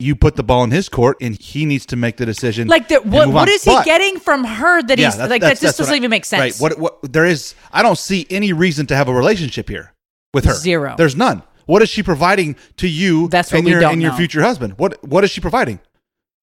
You 0.00 0.14
put 0.14 0.36
the 0.36 0.44
ball 0.44 0.62
in 0.62 0.70
his 0.70 0.88
court, 0.88 1.16
and 1.20 1.36
he 1.40 1.64
needs 1.64 1.84
to 1.86 1.96
make 1.96 2.18
the 2.18 2.26
decision. 2.26 2.68
Like, 2.68 2.86
the, 2.86 2.96
what, 3.00 3.28
what 3.30 3.48
he 3.48 3.58
But- 3.64 3.84
getting 3.84 4.20
from 4.20 4.44
her 4.44 4.80
that 4.82 4.96
Yeah, 4.98 5.06
he's 5.06 5.14
that's- 5.16 5.30
like, 5.30 5.40
that's- 5.40 5.60
that 5.60 5.66
just 5.66 5.78
doesn't 5.78 5.92
I- 5.94 5.96
even 5.96 6.10
make 6.10 6.24
sense. 6.24 6.60
Right. 6.60 6.76
What? 6.76 6.78
What? 7.02 7.12
There 7.12 7.24
is. 7.26 7.54
I 7.72 7.82
don't 7.82 7.98
see 7.98 8.24
any 8.30 8.52
reason 8.52 8.86
to 8.86 8.96
have 8.96 9.08
a 9.08 9.12
relationship 9.12 9.68
here 9.68 9.92
with 10.32 10.44
her. 10.44 10.54
Zero. 10.54 10.94
There's 10.96 11.16
none. 11.16 11.42
What 11.66 11.82
is 11.82 11.88
she 11.90 12.02
providing 12.02 12.54
to 12.76 12.88
you? 12.88 13.28
That's 13.28 13.50
what 13.52 13.58
and 13.58 13.64
we 13.66 13.72
your 13.72 13.80
don't 13.80 13.94
and 13.94 14.00
your 14.02 14.12
know. 14.12 14.16
future 14.16 14.40
husband? 14.42 14.74
What 14.78 15.04
What 15.04 15.24
is 15.24 15.30
she 15.32 15.40
providing? 15.40 15.80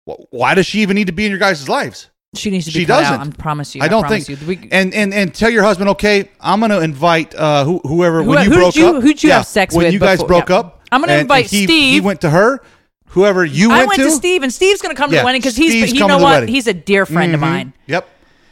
Wh- 0.05 0.31
Why 0.33 0.53
does 0.55 0.65
she 0.65 0.79
even 0.81 0.95
need 0.95 1.07
to 1.07 1.13
be 1.13 1.25
in 1.25 1.31
your 1.31 1.39
guys' 1.39 1.67
lives? 1.69 2.09
She 2.35 2.49
needs 2.49 2.65
to 2.65 2.71
be 2.73 2.79
she 2.79 2.85
doesn't. 2.85 3.13
out. 3.13 3.27
I 3.27 3.29
promise 3.31 3.75
you. 3.75 3.81
I 3.81 3.87
don't 3.87 4.07
think. 4.09 4.27
You. 4.27 4.37
We, 4.45 4.67
and 4.71 4.93
and 4.93 5.13
and 5.13 5.33
tell 5.33 5.49
your 5.49 5.63
husband, 5.63 5.89
okay, 5.91 6.29
I'm 6.41 6.59
going 6.59 6.71
to 6.71 6.81
invite 6.81 7.33
uh, 7.33 7.63
who, 7.63 7.79
whoever 7.79 8.23
Who- 8.23 8.29
when 8.31 8.43
you 8.43 8.49
who 8.49 8.55
did 8.55 8.57
broke 8.61 8.75
you- 8.75 8.87
up. 8.97 9.01
who'd 9.03 9.23
you 9.23 9.31
have 9.31 9.45
sex 9.47 9.73
when 9.73 9.85
with 9.85 9.93
you 9.93 9.99
guys 9.99 10.17
before- 10.17 10.27
broke 10.27 10.49
yeah. 10.49 10.57
up? 10.57 10.81
I'm 10.91 10.99
gonna 11.01 11.13
and- 11.13 11.21
invite 11.21 11.45
and 11.45 11.51
he, 11.51 11.63
Steve. 11.65 11.93
He 11.93 12.01
went 12.01 12.21
to 12.21 12.29
her. 12.29 12.61
Whoever 13.09 13.45
you 13.45 13.71
I 13.71 13.77
went, 13.85 13.87
went 13.89 14.01
to 14.01 14.11
Steve, 14.11 14.43
and 14.43 14.53
Steve's 14.53 14.81
going 14.81 14.93
to 14.93 14.99
come 15.01 15.09
to 15.09 15.15
the 15.15 15.23
wedding 15.23 15.39
because 15.39 15.55
he's, 15.55 15.71
Steve's 15.71 15.93
you 15.93 16.05
know 16.05 16.17
what? 16.17 16.49
He's 16.49 16.67
a 16.67 16.73
dear 16.73 17.05
friend 17.05 17.33
of 17.33 17.39
Mhm. 17.39 17.43
mine. 17.43 17.73
Yep, 17.87 18.09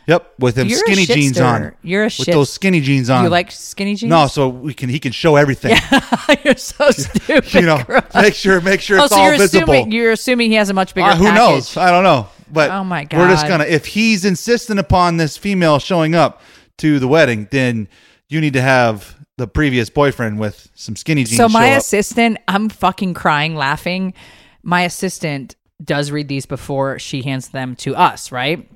yep. 0.08 0.34
With 0.40 0.56
them 0.56 0.68
You're 0.68 0.78
a 0.78 0.80
skinny 0.80 1.06
jeans 1.06 1.38
shitster. 1.38 1.46
on. 1.68 1.76
You're 1.82 2.04
a 2.04 2.06
with 2.06 2.14
shit- 2.14 2.34
those 2.34 2.52
skinny 2.52 2.82
jeans 2.82 3.10
on. 3.10 3.24
You 3.24 3.30
like 3.30 3.52
skinny 3.52 3.96
jeans? 3.96 4.10
No, 4.10 4.28
so 4.28 4.50
we 4.50 4.74
can. 4.74 4.90
He 4.90 5.00
can 5.00 5.12
show 5.12 5.36
everything. 5.36 5.76
you're 6.46 6.56
so 6.56 6.90
stupid. 6.92 7.54
you 7.54 7.62
know, 7.62 7.78
Chris. 7.86 8.04
make 8.16 8.34
sure 8.34 8.62
make 8.62 8.82
sure 8.82 9.00
oh, 9.00 9.04
it's 9.06 9.14
so 9.14 9.20
all 9.20 9.28
you're 9.28 9.38
visible. 9.38 9.64
assuming 9.74 9.92
you're 9.92 10.12
assuming 10.12 10.50
he 10.52 10.58
has 10.58 10.70
a 10.70 10.74
much 10.74 10.94
bigger. 10.94 11.08
Uh, 11.08 11.16
who 11.16 11.26
package. 11.26 11.38
knows? 11.38 11.78
I 11.78 11.92
don't 11.92 12.04
know. 12.04 12.28
But 12.52 12.70
Oh 12.72 12.84
my 12.84 13.06
god, 13.06 13.20
we're 13.20 13.30
just 13.30 13.48
gonna 13.48 13.64
if 13.66 13.86
he's 13.86 14.26
insistent 14.26 14.80
upon 14.80 15.18
this 15.18 15.38
female 15.38 15.80
showing 15.80 16.14
up 16.16 16.42
to 16.78 17.00
the 17.00 17.08
wedding, 17.08 17.48
then 17.52 17.88
you 18.30 18.42
need 18.42 18.54
to 18.54 18.62
have 18.62 19.16
the 19.38 19.48
previous 19.48 19.90
boyfriend 19.90 20.40
with 20.40 20.70
some 20.76 20.96
skinny 20.96 21.24
jeans. 21.24 21.38
So 21.38 21.50
my 21.50 21.70
assistant, 21.70 22.38
I'm 22.48 22.70
fucking 22.70 23.16
crying, 23.16 23.56
laughing. 23.56 24.14
My 24.62 24.82
assistant 24.84 25.56
does 25.84 26.12
read 26.12 26.28
these 26.28 26.46
before 26.46 27.00
she 27.00 27.24
hands 27.24 27.50
them 27.50 27.76
to 27.78 27.96
us, 27.96 28.32
right? 28.32 28.70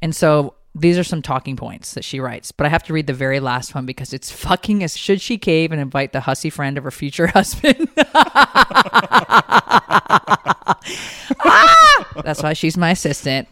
And 0.00 0.14
so 0.14 0.54
these 0.78 0.98
are 0.98 1.04
some 1.04 1.22
talking 1.22 1.56
points 1.56 1.94
that 1.94 2.04
she 2.04 2.20
writes, 2.20 2.52
but 2.52 2.66
I 2.66 2.68
have 2.68 2.82
to 2.84 2.92
read 2.92 3.06
the 3.06 3.14
very 3.14 3.40
last 3.40 3.74
one 3.74 3.86
because 3.86 4.12
it's 4.12 4.30
fucking 4.30 4.82
as 4.82 4.96
should 4.96 5.20
she 5.20 5.38
cave 5.38 5.72
and 5.72 5.80
invite 5.80 6.12
the 6.12 6.20
hussy 6.20 6.50
friend 6.50 6.76
of 6.76 6.84
her 6.84 6.90
future 6.90 7.26
husband? 7.34 7.88
Ah! 11.40 12.22
That's 12.22 12.42
why 12.42 12.52
she's 12.52 12.76
my 12.76 12.90
assistant. 12.90 13.48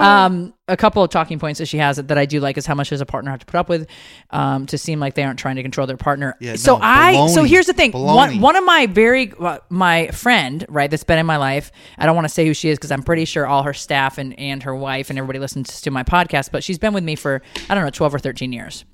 Um, 0.00 0.54
a 0.68 0.76
couple 0.76 1.02
of 1.02 1.10
talking 1.10 1.38
points 1.38 1.58
that 1.58 1.66
she 1.66 1.78
has 1.78 1.96
that 1.96 2.18
I 2.18 2.26
do 2.26 2.40
like 2.40 2.58
is 2.58 2.66
how 2.66 2.74
much 2.74 2.90
does 2.90 3.00
a 3.00 3.06
partner 3.06 3.30
have 3.30 3.40
to 3.40 3.46
put 3.46 3.56
up 3.56 3.68
with 3.68 3.88
um, 4.30 4.66
to 4.66 4.78
seem 4.78 5.00
like 5.00 5.14
they 5.14 5.22
aren't 5.22 5.38
trying 5.38 5.56
to 5.56 5.62
control 5.62 5.86
their 5.86 5.96
partner. 5.96 6.36
Yeah, 6.40 6.56
so 6.56 6.76
no, 6.76 6.82
I 6.82 7.26
so 7.28 7.44
here's 7.44 7.66
the 7.66 7.72
thing. 7.72 7.92
One 7.92 8.30
Baloney. 8.30 8.40
one 8.40 8.56
of 8.56 8.64
my 8.64 8.86
very 8.86 9.32
uh, 9.38 9.58
my 9.68 10.08
friend 10.08 10.64
right 10.68 10.90
that's 10.90 11.04
been 11.04 11.18
in 11.18 11.26
my 11.26 11.36
life. 11.36 11.70
I 11.98 12.06
don't 12.06 12.14
want 12.14 12.26
to 12.26 12.32
say 12.32 12.46
who 12.46 12.54
she 12.54 12.68
is 12.68 12.78
because 12.78 12.90
I'm 12.90 13.02
pretty 13.02 13.24
sure 13.24 13.46
all 13.46 13.62
her 13.62 13.74
staff 13.74 14.18
and 14.18 14.38
and 14.38 14.62
her 14.64 14.74
wife 14.74 15.10
and 15.10 15.18
everybody 15.18 15.38
listens 15.38 15.80
to 15.82 15.90
my 15.90 16.02
podcast. 16.02 16.50
But 16.50 16.64
she's 16.64 16.78
been 16.78 16.94
with 16.94 17.04
me 17.04 17.16
for 17.16 17.42
I 17.68 17.74
don't 17.74 17.84
know 17.84 17.90
12 17.90 18.14
or 18.14 18.18
13 18.18 18.52
years. 18.52 18.84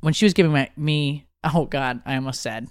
When 0.00 0.14
she 0.14 0.24
was 0.24 0.32
giving 0.32 0.52
my, 0.52 0.70
me 0.76 1.26
oh 1.44 1.66
god 1.66 2.02
I 2.06 2.14
almost 2.16 2.40
said 2.40 2.68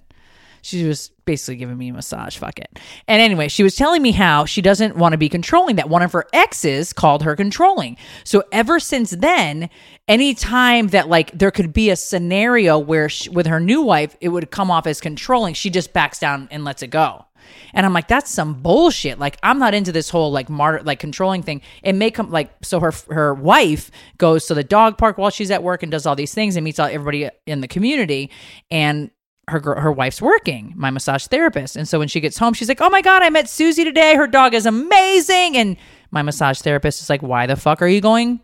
she 0.62 0.86
was 0.86 1.10
basically 1.25 1.56
giving 1.58 1.77
me 1.77 1.89
a 1.89 1.94
massage. 1.94 2.38
Fuck 2.38 2.60
it. 2.60 2.80
And 3.08 3.22
anyway, 3.22 3.48
she 3.48 3.63
was 3.63 3.75
telling 3.75 4.01
me 4.01 4.12
how 4.12 4.46
she 4.46 4.62
doesn't 4.62 4.96
want 4.96 5.13
to 5.13 5.18
be 5.18 5.30
controlling, 5.30 5.75
that 5.77 5.89
one 5.89 6.01
of 6.01 6.12
her 6.13 6.25
exes 6.34 6.94
called 6.94 7.24
her 7.24 7.36
controlling. 7.36 7.98
So 8.24 8.44
ever 8.51 8.80
since 8.80 9.12
then, 9.12 9.70
anytime 10.08 10.88
that 10.89 11.10
like 11.10 11.32
there 11.38 11.51
could 11.51 11.74
be 11.74 11.89
a 11.89 11.96
scenario 11.96 12.77
where 12.77 13.10
she, 13.10 13.30
with 13.30 13.48
her 13.48 13.60
new 13.60 13.82
wife, 13.82 14.15
it 14.22 14.30
would 14.30 14.51
come 14.51 14.72
off 14.72 14.88
as 14.88 15.01
controlling, 15.01 15.53
she 15.53 15.70
just 15.70 15.94
backs 15.94 16.20
down 16.20 16.48
and 16.51 16.63
lets 16.63 16.84
it 16.84 16.88
go. 16.88 17.25
And 17.74 17.86
I'm 17.86 17.94
like, 17.94 18.08
that's 18.08 18.30
some 18.30 18.53
bullshit. 18.53 19.20
Like, 19.20 19.38
I'm 19.44 19.60
not 19.60 19.74
into 19.74 19.91
this 19.91 20.10
whole 20.10 20.32
like 20.32 20.50
martyr, 20.50 20.84
like 20.84 21.00
controlling 21.00 21.44
thing. 21.44 21.62
It 21.84 21.94
may 21.94 22.12
come 22.12 22.30
like 22.30 22.51
so. 22.62 22.80
Her 22.80 22.94
her 23.10 23.34
wife 23.34 23.91
goes 24.18 24.46
to 24.48 24.53
the 24.53 24.63
dog 24.63 24.98
park 24.98 25.18
while 25.18 25.30
she's 25.30 25.51
at 25.51 25.63
work 25.63 25.84
and 25.84 25.91
does 25.91 26.06
all 26.06 26.15
these 26.15 26.34
things 26.34 26.56
and 26.56 26.63
meets 26.63 26.80
all 26.80 26.88
everybody 26.88 27.30
in 27.46 27.62
the 27.62 27.68
community. 27.68 28.30
And 28.70 29.12
her 29.51 29.75
her 29.75 29.91
wife's 29.91 30.22
working, 30.22 30.74
my 30.75 30.89
massage 30.89 31.27
therapist. 31.27 31.75
And 31.75 31.88
so 31.88 32.00
when 32.00 32.08
she 32.08 32.20
gets 32.20 32.38
home, 32.38 32.53
she's 32.53 32.67
like, 32.67 32.81
"Oh 32.81 32.89
my 32.89 33.01
god, 33.01 33.22
I 33.24 33.29
met 33.29 33.50
Susie 33.50 33.84
today. 33.84 34.15
Her 34.15 34.27
dog 34.27 34.53
is 34.53 34.65
amazing." 34.65 35.55
And 35.58 35.77
my 36.12 36.22
massage 36.22 36.60
therapist 36.62 37.01
is 37.01 37.10
like, 37.10 37.22
"Why 37.22 37.46
the 37.46 37.55
fuck 37.55 37.81
are 37.81 37.88
you 37.88 38.01
going 38.01 38.39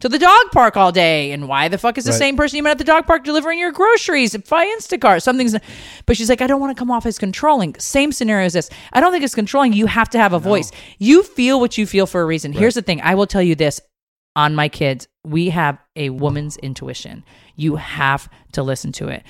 to 0.00 0.08
the 0.08 0.18
dog 0.18 0.52
park 0.52 0.76
all 0.76 0.92
day? 0.92 1.32
And 1.32 1.48
why 1.48 1.66
the 1.66 1.76
fuck 1.78 1.98
is 1.98 2.04
the 2.04 2.12
Right. 2.12 2.18
same 2.18 2.36
person 2.36 2.56
you 2.56 2.62
met 2.62 2.70
at 2.70 2.78
the 2.78 2.84
dog 2.84 3.06
park 3.06 3.24
delivering 3.24 3.58
your 3.58 3.72
groceries 3.72 4.36
by 4.36 4.64
Instacart? 4.78 5.22
Something's." 5.22 5.56
But 6.06 6.16
she's 6.16 6.28
like, 6.28 6.40
"I 6.40 6.46
don't 6.46 6.60
want 6.60 6.76
to 6.76 6.78
come 6.80 6.90
off 6.90 7.06
as 7.06 7.18
controlling." 7.18 7.74
Same 7.78 8.12
scenario 8.12 8.46
as 8.46 8.52
this. 8.52 8.70
I 8.92 9.00
don't 9.00 9.12
think 9.12 9.24
it's 9.24 9.34
controlling. 9.34 9.72
You 9.72 9.86
have 9.86 10.10
to 10.10 10.18
have 10.18 10.32
a 10.32 10.38
voice. 10.38 10.70
You 10.98 11.22
feel 11.22 11.58
what 11.60 11.78
you 11.78 11.86
feel 11.86 12.06
for 12.06 12.20
a 12.20 12.26
reason. 12.26 12.52
Here's 12.52 12.74
the 12.74 12.82
thing. 12.82 13.00
I 13.02 13.14
will 13.14 13.26
tell 13.26 13.42
you 13.42 13.54
this 13.54 13.80
on 14.36 14.54
my 14.54 14.68
kids, 14.68 15.08
we 15.24 15.48
have 15.50 15.78
a 15.96 16.10
woman's 16.10 16.56
intuition. 16.58 17.24
You 17.56 17.74
have 17.74 18.28
to 18.52 18.62
listen 18.62 18.92
to 18.92 19.08
it. 19.08 19.24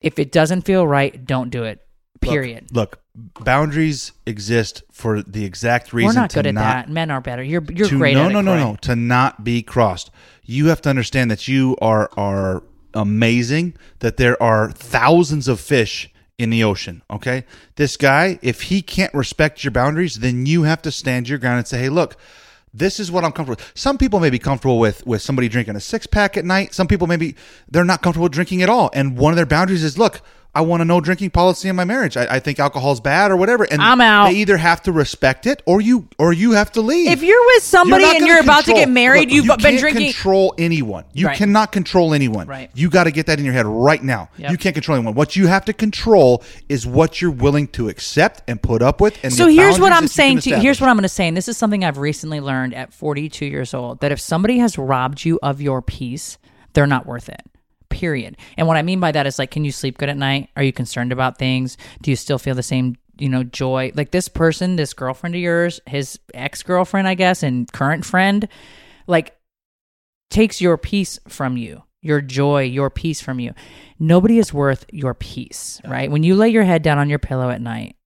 If 0.00 0.18
it 0.18 0.32
doesn't 0.32 0.62
feel 0.62 0.86
right, 0.86 1.24
don't 1.24 1.50
do 1.50 1.64
it. 1.64 1.80
Period. 2.20 2.68
Look, 2.72 3.00
boundaries 3.40 4.12
exist 4.26 4.82
for 4.90 5.22
the 5.22 5.44
exact 5.44 5.92
reason. 5.92 6.08
We're 6.08 6.20
not 6.20 6.34
good 6.34 6.46
at 6.46 6.54
not, 6.54 6.62
that. 6.62 6.88
Men 6.88 7.10
are 7.10 7.20
better. 7.20 7.42
You're 7.42 7.62
you're 7.72 7.88
to, 7.88 7.98
great 7.98 8.14
no, 8.14 8.24
at 8.24 8.30
it. 8.30 8.32
no, 8.32 8.40
no, 8.40 8.50
Corey. 8.52 8.64
no. 8.64 8.76
To 8.82 8.96
not 8.96 9.44
be 9.44 9.62
crossed. 9.62 10.10
You 10.42 10.66
have 10.66 10.80
to 10.82 10.90
understand 10.90 11.30
that 11.30 11.46
you 11.46 11.76
are 11.80 12.10
are 12.16 12.62
amazing. 12.94 13.74
That 14.00 14.16
there 14.16 14.42
are 14.42 14.70
thousands 14.72 15.46
of 15.46 15.60
fish 15.60 16.10
in 16.38 16.50
the 16.50 16.64
ocean. 16.64 17.02
Okay, 17.10 17.44
this 17.76 17.96
guy, 17.96 18.38
if 18.42 18.62
he 18.62 18.82
can't 18.82 19.12
respect 19.14 19.62
your 19.62 19.70
boundaries, 19.70 20.16
then 20.16 20.46
you 20.46 20.64
have 20.64 20.82
to 20.82 20.90
stand 20.90 21.28
your 21.28 21.38
ground 21.38 21.58
and 21.58 21.66
say, 21.66 21.78
"Hey, 21.78 21.88
look." 21.88 22.16
This 22.76 23.00
is 23.00 23.10
what 23.10 23.24
I'm 23.24 23.32
comfortable 23.32 23.56
with. 23.62 23.72
Some 23.74 23.96
people 23.96 24.20
may 24.20 24.28
be 24.28 24.38
comfortable 24.38 24.78
with 24.78 25.06
with 25.06 25.22
somebody 25.22 25.48
drinking 25.48 25.76
a 25.76 25.80
six 25.80 26.06
pack 26.06 26.36
at 26.36 26.44
night. 26.44 26.74
Some 26.74 26.86
people 26.86 27.06
maybe 27.06 27.34
they're 27.70 27.84
not 27.84 28.02
comfortable 28.02 28.28
drinking 28.28 28.62
at 28.62 28.68
all. 28.68 28.90
And 28.92 29.16
one 29.16 29.32
of 29.32 29.36
their 29.36 29.46
boundaries 29.46 29.82
is 29.82 29.96
look, 29.96 30.20
I 30.56 30.62
want 30.62 30.80
a 30.80 30.86
no 30.86 31.02
drinking 31.02 31.30
policy 31.30 31.68
in 31.68 31.76
my 31.76 31.84
marriage. 31.84 32.16
I, 32.16 32.36
I 32.36 32.40
think 32.40 32.58
alcohol 32.58 32.92
is 32.92 33.00
bad 33.00 33.30
or 33.30 33.36
whatever. 33.36 33.64
And 33.64 33.82
I'm 33.82 34.00
out. 34.00 34.28
They 34.30 34.36
either 34.36 34.56
have 34.56 34.82
to 34.84 34.92
respect 34.92 35.46
it 35.46 35.62
or 35.66 35.82
you 35.82 36.08
or 36.18 36.32
you 36.32 36.52
have 36.52 36.72
to 36.72 36.80
leave. 36.80 37.10
If 37.10 37.22
you're 37.22 37.44
with 37.46 37.62
somebody 37.62 38.04
not 38.04 38.16
and 38.16 38.26
you're 38.26 38.40
about 38.40 38.64
to 38.64 38.72
get 38.72 38.88
married, 38.88 39.28
Look, 39.28 39.34
you've 39.34 39.44
you 39.44 39.50
been 39.52 39.60
can't 39.60 39.78
drinking. 39.80 40.12
Control 40.12 40.54
anyone. 40.56 41.04
You 41.12 41.26
Right. 41.26 41.36
cannot 41.36 41.72
control 41.72 42.14
anyone. 42.14 42.46
Right. 42.46 42.70
You 42.74 42.88
got 42.88 43.04
to 43.04 43.10
get 43.10 43.26
that 43.26 43.38
in 43.38 43.44
your 43.44 43.52
head 43.52 43.66
right 43.66 44.02
now. 44.02 44.30
Yep. 44.38 44.50
You 44.50 44.56
can't 44.56 44.74
control 44.74 44.96
anyone. 44.96 45.14
What 45.14 45.36
you 45.36 45.46
have 45.46 45.66
to 45.66 45.74
control 45.74 46.42
is 46.70 46.86
what 46.86 47.20
you're 47.20 47.30
willing 47.30 47.68
to 47.68 47.90
accept 47.90 48.42
and 48.48 48.62
put 48.62 48.80
up 48.80 48.98
with. 49.00 49.18
And 49.22 49.34
So 49.34 49.48
here's 49.48 49.78
what 49.78 49.92
I'm 49.92 50.08
saying 50.08 50.38
to 50.40 50.50
you. 50.50 50.56
Here's 50.56 50.80
what 50.80 50.88
I'm 50.88 50.96
going 50.96 51.02
to 51.02 51.08
say. 51.10 51.28
And 51.28 51.36
this 51.36 51.48
is 51.48 51.58
something 51.58 51.84
I've 51.84 51.98
recently 51.98 52.40
learned 52.40 52.72
at 52.74 52.94
42 52.94 53.44
years 53.44 53.74
old 53.74 54.00
that 54.00 54.10
if 54.10 54.20
somebody 54.20 54.58
has 54.60 54.78
robbed 54.78 55.22
you 55.24 55.38
of 55.42 55.60
your 55.60 55.82
peace, 55.82 56.38
they're 56.72 56.86
not 56.86 57.04
worth 57.04 57.28
it. 57.28 57.42
Period. 57.96 58.36
And 58.58 58.66
what 58.66 58.76
I 58.76 58.82
mean 58.82 59.00
by 59.00 59.10
that 59.12 59.26
is 59.26 59.38
like, 59.38 59.50
can 59.50 59.64
you 59.64 59.72
sleep 59.72 59.96
good 59.96 60.10
at 60.10 60.18
night? 60.18 60.50
Are 60.54 60.62
you 60.62 60.70
concerned 60.70 61.12
about 61.12 61.38
things? 61.38 61.78
Do 62.02 62.10
you 62.10 62.16
still 62.16 62.38
feel 62.38 62.54
the 62.54 62.62
same, 62.62 62.96
you 63.16 63.30
know, 63.30 63.42
joy? 63.42 63.90
Like 63.94 64.10
this 64.10 64.28
person, 64.28 64.76
this 64.76 64.92
girlfriend 64.92 65.34
of 65.34 65.40
yours, 65.40 65.80
his 65.86 66.18
ex 66.34 66.62
girlfriend, 66.62 67.08
I 67.08 67.14
guess, 67.14 67.42
and 67.42 67.72
current 67.72 68.04
friend, 68.04 68.46
like 69.06 69.34
takes 70.30 70.60
your 70.60 70.76
peace 70.76 71.18
from 71.26 71.56
you, 71.56 71.84
your 72.02 72.20
joy, 72.20 72.64
your 72.64 72.90
peace 72.90 73.22
from 73.22 73.40
you. 73.40 73.54
Nobody 73.98 74.38
is 74.38 74.52
worth 74.52 74.84
your 74.92 75.14
peace, 75.14 75.80
right? 75.86 76.10
When 76.10 76.22
you 76.22 76.34
lay 76.34 76.50
your 76.50 76.64
head 76.64 76.82
down 76.82 76.98
on 76.98 77.08
your 77.08 77.18
pillow 77.18 77.48
at 77.48 77.62
night, 77.62 77.96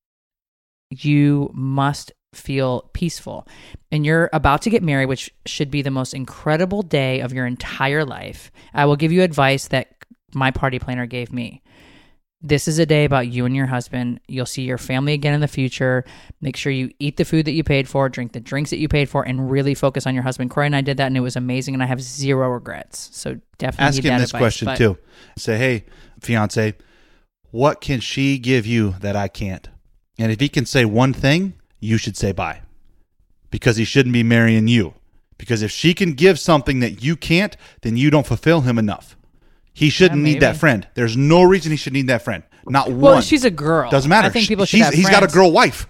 you 0.90 1.50
must 1.52 2.12
feel 2.32 2.90
peaceful. 2.92 3.46
And 3.90 4.06
you're 4.06 4.30
about 4.32 4.62
to 4.62 4.70
get 4.70 4.82
married, 4.82 5.06
which 5.06 5.32
should 5.46 5.70
be 5.70 5.82
the 5.82 5.90
most 5.90 6.14
incredible 6.14 6.82
day 6.82 7.20
of 7.20 7.32
your 7.32 7.46
entire 7.46 8.04
life. 8.04 8.50
I 8.72 8.84
will 8.84 8.96
give 8.96 9.12
you 9.12 9.22
advice 9.22 9.68
that 9.68 9.94
my 10.34 10.50
party 10.50 10.78
planner 10.78 11.06
gave 11.06 11.32
me. 11.32 11.62
This 12.42 12.68
is 12.68 12.78
a 12.78 12.86
day 12.86 13.04
about 13.04 13.28
you 13.28 13.44
and 13.44 13.54
your 13.54 13.66
husband. 13.66 14.20
You'll 14.26 14.46
see 14.46 14.62
your 14.62 14.78
family 14.78 15.12
again 15.12 15.34
in 15.34 15.42
the 15.42 15.48
future. 15.48 16.06
Make 16.40 16.56
sure 16.56 16.72
you 16.72 16.90
eat 16.98 17.18
the 17.18 17.26
food 17.26 17.44
that 17.44 17.52
you 17.52 17.62
paid 17.62 17.86
for, 17.86 18.08
drink 18.08 18.32
the 18.32 18.40
drinks 18.40 18.70
that 18.70 18.78
you 18.78 18.88
paid 18.88 19.10
for, 19.10 19.22
and 19.22 19.50
really 19.50 19.74
focus 19.74 20.06
on 20.06 20.14
your 20.14 20.22
husband. 20.22 20.50
Corey 20.50 20.64
and 20.64 20.74
I 20.74 20.80
did 20.80 20.96
that, 20.96 21.08
and 21.08 21.16
it 21.18 21.20
was 21.20 21.36
amazing, 21.36 21.74
and 21.74 21.82
I 21.82 21.86
have 21.86 22.00
zero 22.00 22.48
regrets. 22.48 23.10
So 23.12 23.38
definitely 23.58 23.98
Ask 23.98 24.04
him 24.04 24.18
this 24.18 24.30
advice, 24.30 24.40
question 24.40 24.66
but- 24.66 24.78
too. 24.78 24.96
Say, 25.36 25.58
hey, 25.58 25.84
fiance, 26.20 26.76
what 27.50 27.82
can 27.82 28.00
she 28.00 28.38
give 28.38 28.64
you 28.64 28.94
that 29.00 29.16
I 29.16 29.28
can't? 29.28 29.68
And 30.18 30.32
if 30.32 30.40
he 30.40 30.48
can 30.48 30.64
say 30.64 30.86
one 30.86 31.12
thing, 31.12 31.54
you 31.80 31.96
should 31.98 32.16
say 32.16 32.32
bye. 32.32 32.60
Because 33.50 33.76
he 33.76 33.84
shouldn't 33.84 34.12
be 34.12 34.22
marrying 34.22 34.68
you. 34.68 34.94
Because 35.38 35.62
if 35.62 35.70
she 35.70 35.94
can 35.94 36.12
give 36.12 36.38
something 36.38 36.80
that 36.80 37.02
you 37.02 37.16
can't, 37.16 37.56
then 37.80 37.96
you 37.96 38.10
don't 38.10 38.26
fulfill 38.26 38.60
him 38.60 38.78
enough. 38.78 39.16
He 39.72 39.88
shouldn't 39.90 40.20
Yeah, 40.24 40.32
need 40.34 40.40
that 40.40 40.56
friend. 40.56 40.86
There's 40.94 41.16
no 41.16 41.42
reason 41.42 41.70
he 41.70 41.76
should 41.76 41.94
need 41.94 42.08
that 42.08 42.22
friend. 42.22 42.42
Not 42.66 42.90
Well, 42.92 43.14
one. 43.14 43.22
she's 43.22 43.44
a 43.44 43.50
girl. 43.50 43.90
Doesn't 43.90 44.08
matter. 44.08 44.26
I 44.28 44.30
think 44.30 44.46
people 44.48 44.66
should 44.66 44.92
He's 44.92 45.08
got 45.08 45.22
a 45.22 45.26
girl 45.26 45.50
wife. 45.50 45.86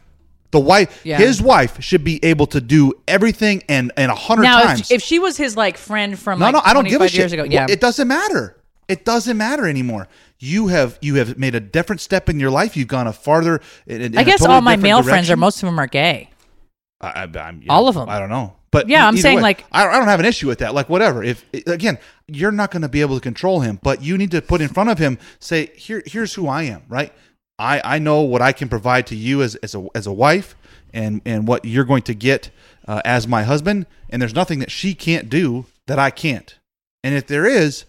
The 0.52 0.60
wife, 0.60 1.00
Yeah. 1.04 1.18
his 1.18 1.40
wife, 1.42 1.82
should 1.82 2.02
be 2.04 2.24
able 2.24 2.46
to 2.48 2.60
do 2.60 2.92
everything 3.06 3.62
and 3.68 3.92
and 3.96 4.10
a 4.10 4.14
hundred 4.14 4.44
times. 4.44 4.80
if, 4.90 4.96
if 4.96 5.02
she 5.02 5.18
was 5.18 5.36
his 5.36 5.56
like 5.56 5.76
friend 5.76 6.18
from 6.18 6.38
No, 6.40 6.46
like 6.46 6.54
no, 6.54 6.60
I 6.64 6.72
don't 6.72 6.84
give 6.84 6.94
a 7.00 7.08
25 7.08 7.10
shit. 7.10 7.18
years 7.18 7.32
ago, 7.32 7.42
Well, 7.42 7.52
yeah, 7.52 7.66
it 7.68 7.80
doesn't 7.80 8.08
matter. 8.08 8.56
It 8.88 9.04
doesn't 9.04 9.36
matter 9.36 9.66
anymore. 9.68 10.08
You 10.40 10.68
have 10.68 10.98
you 11.02 11.16
have 11.16 11.38
made 11.38 11.54
a 11.54 11.60
different 11.60 12.00
step 12.00 12.28
in 12.30 12.40
your 12.40 12.50
life. 12.50 12.76
You've 12.76 12.88
gone 12.88 13.06
a 13.06 13.12
farther. 13.12 13.60
In, 13.86 14.00
in 14.00 14.18
I 14.18 14.24
guess 14.24 14.38
totally 14.40 14.54
all 14.56 14.60
my 14.62 14.76
male 14.76 15.02
friends 15.02 15.30
are 15.30 15.36
most 15.36 15.62
of 15.62 15.66
them 15.68 15.78
are 15.78 15.86
gay. 15.86 16.30
I, 17.00 17.08
I, 17.34 17.38
I'm, 17.38 17.62
all 17.68 17.88
of 17.88 17.96
'em. 17.96 18.08
I 18.08 18.18
don't 18.18 18.28
know, 18.30 18.54
but 18.70 18.88
Yeah, 18.88 19.06
I'm 19.06 19.16
saying, 19.16 19.36
way, 19.36 19.42
like- 19.42 19.64
I, 19.72 19.86
I 19.86 19.98
don't 19.98 20.08
have 20.08 20.20
an 20.20 20.26
issue 20.26 20.48
with 20.48 20.58
that. 20.60 20.74
Like 20.74 20.88
whatever. 20.88 21.22
If 21.22 21.44
again, 21.66 21.98
you're 22.26 22.52
not 22.52 22.70
going 22.70 22.82
to 22.82 22.88
be 22.88 23.00
able 23.02 23.16
to 23.16 23.20
control 23.20 23.60
him, 23.60 23.78
but 23.82 24.02
you 24.02 24.16
need 24.18 24.30
to 24.32 24.40
put 24.42 24.60
in 24.62 24.68
front 24.68 24.90
of 24.90 24.98
him. 24.98 25.18
Say 25.38 25.70
here, 25.76 26.02
here's 26.06 26.34
who 26.34 26.48
I 26.48 26.62
am. 26.62 26.82
Right. 26.88 27.12
I 27.58 27.82
I 27.84 27.98
know 27.98 28.22
what 28.22 28.40
I 28.40 28.52
can 28.52 28.68
provide 28.70 29.06
to 29.08 29.16
you 29.16 29.42
as 29.42 29.56
as 29.56 29.74
a 29.74 29.86
as 29.94 30.06
a 30.06 30.12
wife, 30.12 30.56
and 30.94 31.20
and 31.26 31.46
what 31.46 31.66
you're 31.66 31.84
going 31.84 32.02
to 32.04 32.14
get 32.14 32.50
uh, 32.88 33.02
as 33.04 33.28
my 33.28 33.42
husband. 33.42 33.86
And 34.08 34.20
there's 34.22 34.34
nothing 34.34 34.58
that 34.60 34.70
she 34.70 34.94
can't 34.94 35.28
do 35.28 35.66
that 35.86 35.98
I 35.98 36.10
can't. 36.10 36.58
And 37.04 37.14
if 37.14 37.26
there 37.26 37.44
is, 37.46 37.84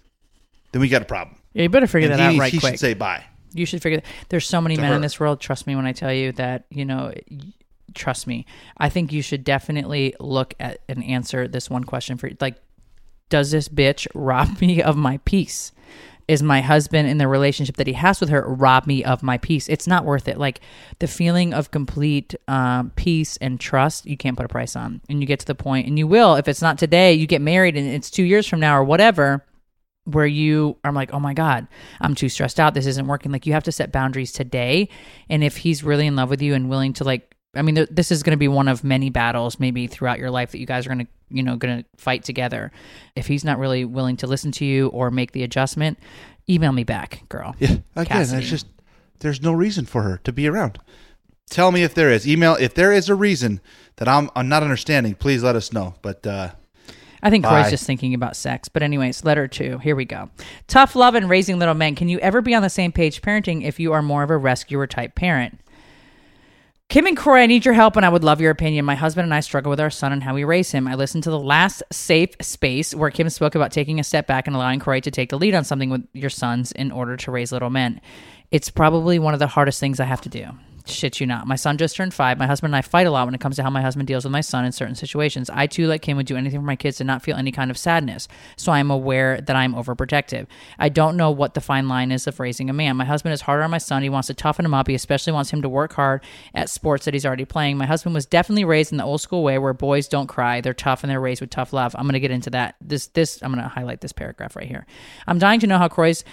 then 0.72 0.82
we 0.82 0.90
got 0.90 1.02
a 1.02 1.06
problem. 1.06 1.38
Yeah, 1.54 1.64
you 1.64 1.70
better 1.70 1.88
figure 1.88 2.10
And 2.10 2.20
that 2.20 2.32
he, 2.32 2.38
out 2.38 2.40
right 2.40 2.54
he 2.54 2.60
quick. 2.60 2.74
should 2.74 2.80
say 2.80 2.94
bye. 2.94 3.24
you 3.54 3.66
should 3.66 3.82
figure. 3.82 4.00
That. 4.00 4.06
There's 4.30 4.48
so 4.48 4.62
many 4.62 4.78
men 4.78 4.94
in 4.94 5.02
this 5.02 5.20
world. 5.20 5.40
Trust 5.40 5.68
me 5.68 5.76
when 5.76 5.86
I 5.86 5.92
tell 5.92 6.14
you 6.14 6.32
that. 6.34 6.66
You 6.70 6.86
know, 6.86 7.14
trust 7.94 8.28
me. 8.28 8.46
I 8.78 8.90
think 8.90 9.12
you 9.12 9.22
should 9.22 9.44
definitely 9.44 10.16
look 10.20 10.54
at 10.60 10.80
and 10.88 11.04
answer 11.04 11.48
this 11.48 11.70
one 11.70 11.84
question 11.84 12.18
for 12.18 12.30
like, 12.40 12.56
does 13.30 13.52
this 13.52 13.68
bitch 13.68 14.08
rob 14.14 14.60
me 14.62 14.82
of 14.82 14.96
my 14.96 15.18
peace? 15.26 15.72
Is 16.28 16.42
my 16.42 16.62
husband 16.62 17.10
in 17.10 17.18
the 17.18 17.28
relationship 17.28 17.76
that 17.76 17.88
he 17.88 17.94
has 17.94 18.22
with 18.22 18.30
her 18.30 18.42
rob 18.48 18.88
me 18.88 19.04
of 19.04 19.22
my 19.22 19.38
peace? 19.38 19.68
It's 19.68 19.88
not 19.88 20.06
worth 20.06 20.30
it. 20.30 20.38
Like 20.38 20.62
the 21.00 21.08
feeling 21.08 21.54
of 21.54 21.72
complete 21.72 22.36
um, 22.48 22.92
peace 22.96 23.36
and 23.38 23.60
trust, 23.60 24.06
you 24.06 24.16
can't 24.16 24.38
put 24.38 24.46
a 24.46 24.50
price 24.50 24.78
on. 24.78 25.02
And 25.10 25.20
you 25.20 25.26
get 25.28 25.40
to 25.42 25.46
the 25.46 25.56
point, 25.56 25.88
and 25.88 26.00
you 26.00 26.08
will 26.08 26.36
if 26.36 26.48
it's 26.48 26.62
not 26.62 26.78
today. 26.78 27.14
You 27.14 27.28
get 27.28 27.42
married, 27.42 27.76
and 27.76 27.86
it's 27.90 28.10
two 28.10 28.24
years 28.24 28.48
from 28.48 28.62
now 28.62 28.78
or 28.78 28.84
whatever 28.84 29.44
where 30.06 30.26
you 30.26 30.78
are 30.84 30.92
like, 30.92 31.14
oh 31.14 31.20
my 31.20 31.34
God, 31.34 31.68
I'm 32.00 32.16
too 32.16 32.30
stressed 32.30 32.60
out. 32.60 32.74
This 32.74 32.88
isn't 32.88 33.08
working. 33.08 33.32
Like, 33.32 33.46
you 33.46 33.54
have 33.54 33.64
to 33.66 33.72
set 33.72 33.92
boundaries 33.92 34.32
today. 34.32 34.90
And 35.30 35.44
if 35.44 35.58
he's 35.58 35.84
really 35.84 36.08
in 36.08 36.16
love 36.16 36.30
with 36.30 36.42
you 36.42 36.54
and 36.54 36.70
willing 36.70 36.94
to, 36.94 37.04
like, 37.04 37.36
I 37.56 37.62
mean, 37.62 37.76
th- 37.76 37.90
this 37.92 38.12
is 38.12 38.24
going 38.24 38.32
to 38.32 38.38
be 38.38 38.48
one 38.48 38.68
of 38.68 38.84
many 38.84 39.10
battles 39.10 39.60
maybe 39.60 39.88
throughout 39.88 40.20
your 40.20 40.32
life 40.32 40.52
that 40.52 40.60
you 40.60 40.66
guys 40.66 40.86
are 40.86 40.90
going 40.90 41.06
to, 41.06 41.08
you 41.30 41.44
know, 41.44 41.56
going 41.56 41.84
to 41.84 41.86
fight 41.98 42.24
together. 42.24 42.72
If 43.16 43.28
he's 43.28 43.44
not 43.44 43.60
really 43.60 43.86
willing 43.86 44.18
to 44.18 44.28
listen 44.28 44.52
to 44.54 44.66
you 44.66 44.88
or 44.88 45.12
make 45.12 45.34
the 45.34 45.44
adjustment, 45.44 46.00
email 46.50 46.72
me 46.72 46.84
back, 46.84 47.28
girl. 47.30 47.56
Yeah. 47.60 47.78
Again, 47.96 48.06
Cassidy. 48.06 48.38
there's 48.38 48.50
just 48.50 48.68
there's 49.20 49.42
no 49.42 49.54
reason 49.54 49.86
for 49.86 50.02
her 50.02 50.18
to 50.24 50.32
be 50.32 50.48
around. 50.48 50.80
Tell 51.50 51.72
me 51.72 51.84
if 51.84 51.94
there 51.94 52.10
is. 52.10 52.28
Email 52.28 52.56
if 52.56 52.74
there 52.74 52.92
is 52.92 53.10
a 53.10 53.16
reason 53.16 53.60
that 53.98 54.08
I'm 54.08 54.30
I'm 54.36 54.50
not 54.50 54.64
understanding. 54.64 55.16
Please 55.16 55.44
let 55.44 55.56
us 55.56 55.74
know. 55.74 55.96
But 56.02 56.26
uh, 56.26 56.52
I 57.24 57.30
think 57.30 57.46
Corey's 57.46 57.66
Bye. 57.66 57.72
just 57.72 57.86
thinking 57.86 58.14
about 58.14 58.36
sex. 58.36 58.70
But 58.70 58.84
anyways, 58.84 59.24
letter 59.24 59.48
two. 59.48 59.78
Here 59.80 59.96
we 59.96 60.06
go. 60.06 60.30
Tough 60.68 60.96
love 60.96 61.16
and 61.16 61.30
raising 61.30 61.60
little 61.60 61.74
men. 61.74 61.96
Can 61.96 62.10
you 62.10 62.20
ever 62.20 62.42
be 62.42 62.56
on 62.56 62.64
the 62.64 62.70
same 62.70 62.92
page 62.92 63.22
parenting 63.22 63.64
if 63.64 63.80
you 63.80 63.94
are 63.94 64.02
more 64.02 64.24
of 64.24 64.30
a 64.30 64.38
rescuer 64.38 64.88
type 64.88 65.16
parent? 65.16 65.60
Kim 66.92 67.08
and 67.08 67.16
Corey, 67.16 67.44
I 67.44 67.46
need 67.46 67.64
your 67.64 67.74
help 67.74 67.96
and 67.96 68.06
I 68.06 68.10
would 68.10 68.26
love 68.26 68.42
your 68.42 68.52
opinion. 68.52 68.84
My 68.84 68.96
husband 68.96 69.24
and 69.24 69.34
I 69.34 69.40
struggle 69.40 69.70
with 69.70 69.80
our 69.80 69.90
son 69.90 70.12
and 70.12 70.22
how 70.22 70.34
we 70.34 70.44
raise 70.44 70.72
him. 70.72 70.90
I 70.90 70.96
listened 70.96 71.24
to 71.24 71.30
the 71.30 71.40
last 71.40 71.82
safe 71.90 72.32
space 72.42 72.94
where 72.94 73.10
Kim 73.10 73.30
spoke 73.30 73.56
about 73.56 73.72
taking 73.72 73.98
a 73.98 74.04
step 74.04 74.28
back 74.28 74.46
and 74.46 74.58
allowing 74.58 74.82
Corey 74.82 75.00
to 75.00 75.10
take 75.10 75.30
the 75.30 75.38
lead 75.38 75.56
on 75.56 75.64
something 75.64 75.90
with 75.90 76.06
your 76.12 76.30
sons 76.30 76.74
in 76.74 76.92
order 76.92 77.16
to 77.16 77.32
raise 77.32 77.54
little 77.54 77.70
men. 77.70 78.02
It's 78.52 78.70
probably 78.70 79.20
one 79.20 79.34
of 79.34 79.40
the 79.40 79.48
hardest 79.48 79.80
things 79.80 80.02
I 80.02 80.04
have 80.04 80.20
to 80.22 80.30
do. 80.30 80.48
Shit 80.86 81.20
you 81.20 81.28
not. 81.28 81.48
My 81.48 81.56
son 81.56 81.78
just 81.78 81.96
turned 81.96 82.14
five. 82.14 82.38
My 82.38 82.48
husband 82.48 82.70
and 82.72 82.78
I 82.78 82.82
fight 82.82 83.08
a 83.08 83.12
lot 83.12 83.28
when 83.28 83.36
it 83.36 83.42
comes 83.42 83.56
to 83.58 83.64
how 83.64 83.70
my 83.70 83.82
husband 83.82 84.08
deals 84.08 84.24
with 84.24 84.32
my 84.32 84.42
son 84.42 84.66
in 84.66 84.72
certain 84.72 84.96
situations. 84.96 85.50
I 85.50 85.68
too, 85.68 85.88
like 85.88 86.02
Kim, 86.02 86.18
would 86.18 86.26
do 86.26 86.38
anything 86.38 86.60
for 86.60 86.66
my 86.66 86.76
kids 86.76 86.98
to 86.98 87.04
not 87.04 87.22
feel 87.22 87.38
any 87.38 87.52
kind 87.52 87.72
of 87.72 87.78
sadness. 87.78 88.28
So 88.58 88.72
I 88.72 88.80
am 88.80 88.92
aware 88.92 89.40
that 89.42 89.56
I'm 89.56 89.74
overprotective. 89.74 90.48
I 90.80 90.90
don't 90.90 91.18
know 91.18 91.32
what 91.32 91.54
the 91.54 91.62
fine 91.62 91.88
line 91.88 92.12
is 92.12 92.28
of 92.28 92.40
raising 92.40 92.70
a 92.70 92.74
man. 92.74 92.98
My 92.98 93.06
husband 93.06 93.34
is 93.34 93.42
harder 93.42 93.64
on 93.64 93.72
my 93.72 93.78
son. 93.78 94.04
He 94.04 94.10
wants 94.10 94.28
to 94.28 94.34
toughen 94.34 94.66
him 94.66 94.74
up. 94.74 94.88
He 94.88 94.96
especially 94.96 95.34
wants 95.34 95.52
him 95.52 95.62
to 95.62 95.70
work 95.70 95.94
hard 95.94 96.24
at 96.54 96.70
sports 96.70 97.06
that 97.06 97.14
he's 97.14 97.26
already 97.26 97.46
playing. 97.46 97.78
My 97.78 97.86
husband 97.86 98.16
was 98.16 98.26
definitely 98.26 98.66
raised 98.66 98.92
in 98.92 98.98
the 98.98 99.04
old 99.04 99.22
school 99.22 99.44
way 99.44 99.58
where 99.58 99.74
boys 99.74 100.08
don't 100.08 100.28
cry. 100.28 100.62
They're 100.62 100.74
tough 100.74 101.04
and 101.04 101.12
they're 101.12 101.20
raised 101.20 101.42
with 101.42 101.50
tough 101.50 101.74
love. 101.74 101.96
I'm 101.98 102.04
going 102.04 102.14
to 102.14 102.20
get 102.20 102.32
into 102.32 102.50
that. 102.52 102.76
This, 102.82 103.08
this, 103.08 103.42
I'm 103.42 103.52
going 103.52 103.64
to 103.64 103.70
highlight 103.70 104.02
this 104.02 104.14
paragraph 104.14 104.56
right 104.56 104.68
here. 104.68 104.86
I'm 105.28 105.40
dying 105.40 105.60
to 105.62 105.68
know 105.68 105.78
how 105.78 105.88
Kroy's 105.88 106.24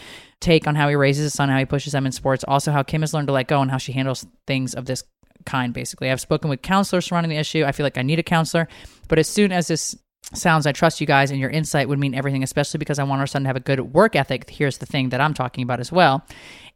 take 0.40 0.66
on 0.66 0.74
how 0.74 0.88
he 0.88 0.94
raises 0.94 1.24
his 1.24 1.34
son, 1.34 1.48
how 1.48 1.58
he 1.58 1.64
pushes 1.64 1.92
them 1.92 2.06
in 2.06 2.12
sports, 2.12 2.44
also 2.46 2.72
how 2.72 2.82
Kim 2.82 3.00
has 3.00 3.12
learned 3.12 3.28
to 3.28 3.32
let 3.32 3.48
go 3.48 3.60
and 3.60 3.70
how 3.70 3.78
she 3.78 3.92
handles 3.92 4.26
things 4.46 4.74
of 4.74 4.86
this 4.86 5.04
kind, 5.44 5.72
basically. 5.72 6.10
I've 6.10 6.20
spoken 6.20 6.50
with 6.50 6.62
counselors 6.62 7.06
surrounding 7.06 7.30
the 7.30 7.36
issue. 7.36 7.64
I 7.64 7.72
feel 7.72 7.84
like 7.84 7.98
I 7.98 8.02
need 8.02 8.18
a 8.18 8.24
counselor. 8.24 8.68
But 9.08 9.18
as 9.18 9.28
soon 9.28 9.52
as 9.52 9.68
this 9.68 9.96
sounds, 10.34 10.66
I 10.66 10.72
trust 10.72 11.00
you 11.00 11.06
guys, 11.06 11.30
and 11.30 11.40
your 11.40 11.50
insight 11.50 11.88
would 11.88 11.98
mean 11.98 12.14
everything, 12.14 12.42
especially 12.42 12.78
because 12.78 12.98
I 12.98 13.04
want 13.04 13.20
our 13.20 13.26
son 13.26 13.42
to 13.42 13.48
have 13.48 13.56
a 13.56 13.60
good 13.60 13.80
work 13.80 14.14
ethic. 14.14 14.48
Here's 14.50 14.78
the 14.78 14.86
thing 14.86 15.08
that 15.08 15.20
I'm 15.20 15.34
talking 15.34 15.62
about 15.62 15.80
as 15.80 15.90
well. 15.90 16.24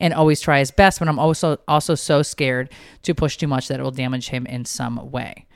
And 0.00 0.14
always 0.14 0.40
try 0.40 0.58
his 0.58 0.70
best, 0.70 0.98
but 0.98 1.08
I'm 1.08 1.18
also 1.18 1.58
also 1.68 1.94
so 1.94 2.22
scared 2.22 2.70
to 3.02 3.14
push 3.14 3.36
too 3.36 3.46
much 3.46 3.68
that 3.68 3.78
it 3.78 3.82
will 3.82 3.90
damage 3.90 4.28
him 4.28 4.46
in 4.46 4.64
some 4.64 5.10
way. 5.10 5.46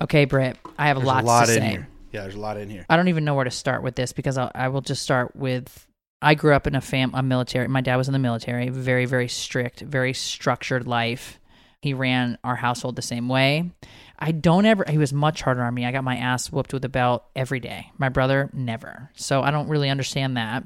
Okay, 0.00 0.24
Britt, 0.24 0.56
I 0.78 0.88
have 0.88 0.98
there's 0.98 1.06
lots 1.06 1.24
a 1.24 1.26
lot 1.26 1.46
to 1.46 1.54
in 1.54 1.60
say. 1.60 1.68
here. 1.68 1.88
Yeah, 2.12 2.22
there's 2.22 2.34
a 2.34 2.40
lot 2.40 2.56
in 2.56 2.68
here. 2.70 2.86
I 2.88 2.96
don't 2.96 3.08
even 3.08 3.24
know 3.24 3.34
where 3.34 3.44
to 3.44 3.50
start 3.50 3.82
with 3.82 3.94
this 3.94 4.12
because 4.12 4.36
I'll, 4.36 4.50
I 4.54 4.68
will 4.68 4.80
just 4.80 5.02
start 5.02 5.36
with 5.36 5.86
I 6.22 6.34
grew 6.34 6.54
up 6.54 6.66
in 6.66 6.74
a 6.74 6.80
fam 6.80 7.12
a 7.14 7.22
military. 7.22 7.68
My 7.68 7.80
dad 7.80 7.96
was 7.96 8.08
in 8.08 8.12
the 8.12 8.18
military, 8.18 8.68
very 8.68 9.06
very 9.06 9.28
strict, 9.28 9.80
very 9.80 10.12
structured 10.12 10.86
life. 10.86 11.38
He 11.80 11.94
ran 11.94 12.36
our 12.44 12.56
household 12.56 12.96
the 12.96 13.02
same 13.02 13.28
way. 13.28 13.70
I 14.18 14.32
don't 14.32 14.66
ever 14.66 14.84
he 14.88 14.98
was 14.98 15.12
much 15.12 15.42
harder 15.42 15.62
on 15.62 15.74
me. 15.74 15.86
I 15.86 15.92
got 15.92 16.04
my 16.04 16.16
ass 16.16 16.52
whooped 16.52 16.72
with 16.72 16.84
a 16.84 16.90
belt 16.90 17.24
every 17.34 17.60
day. 17.60 17.90
My 17.98 18.08
brother 18.08 18.50
never. 18.52 19.10
So 19.14 19.42
I 19.42 19.50
don't 19.50 19.68
really 19.68 19.88
understand 19.88 20.36
that. 20.36 20.64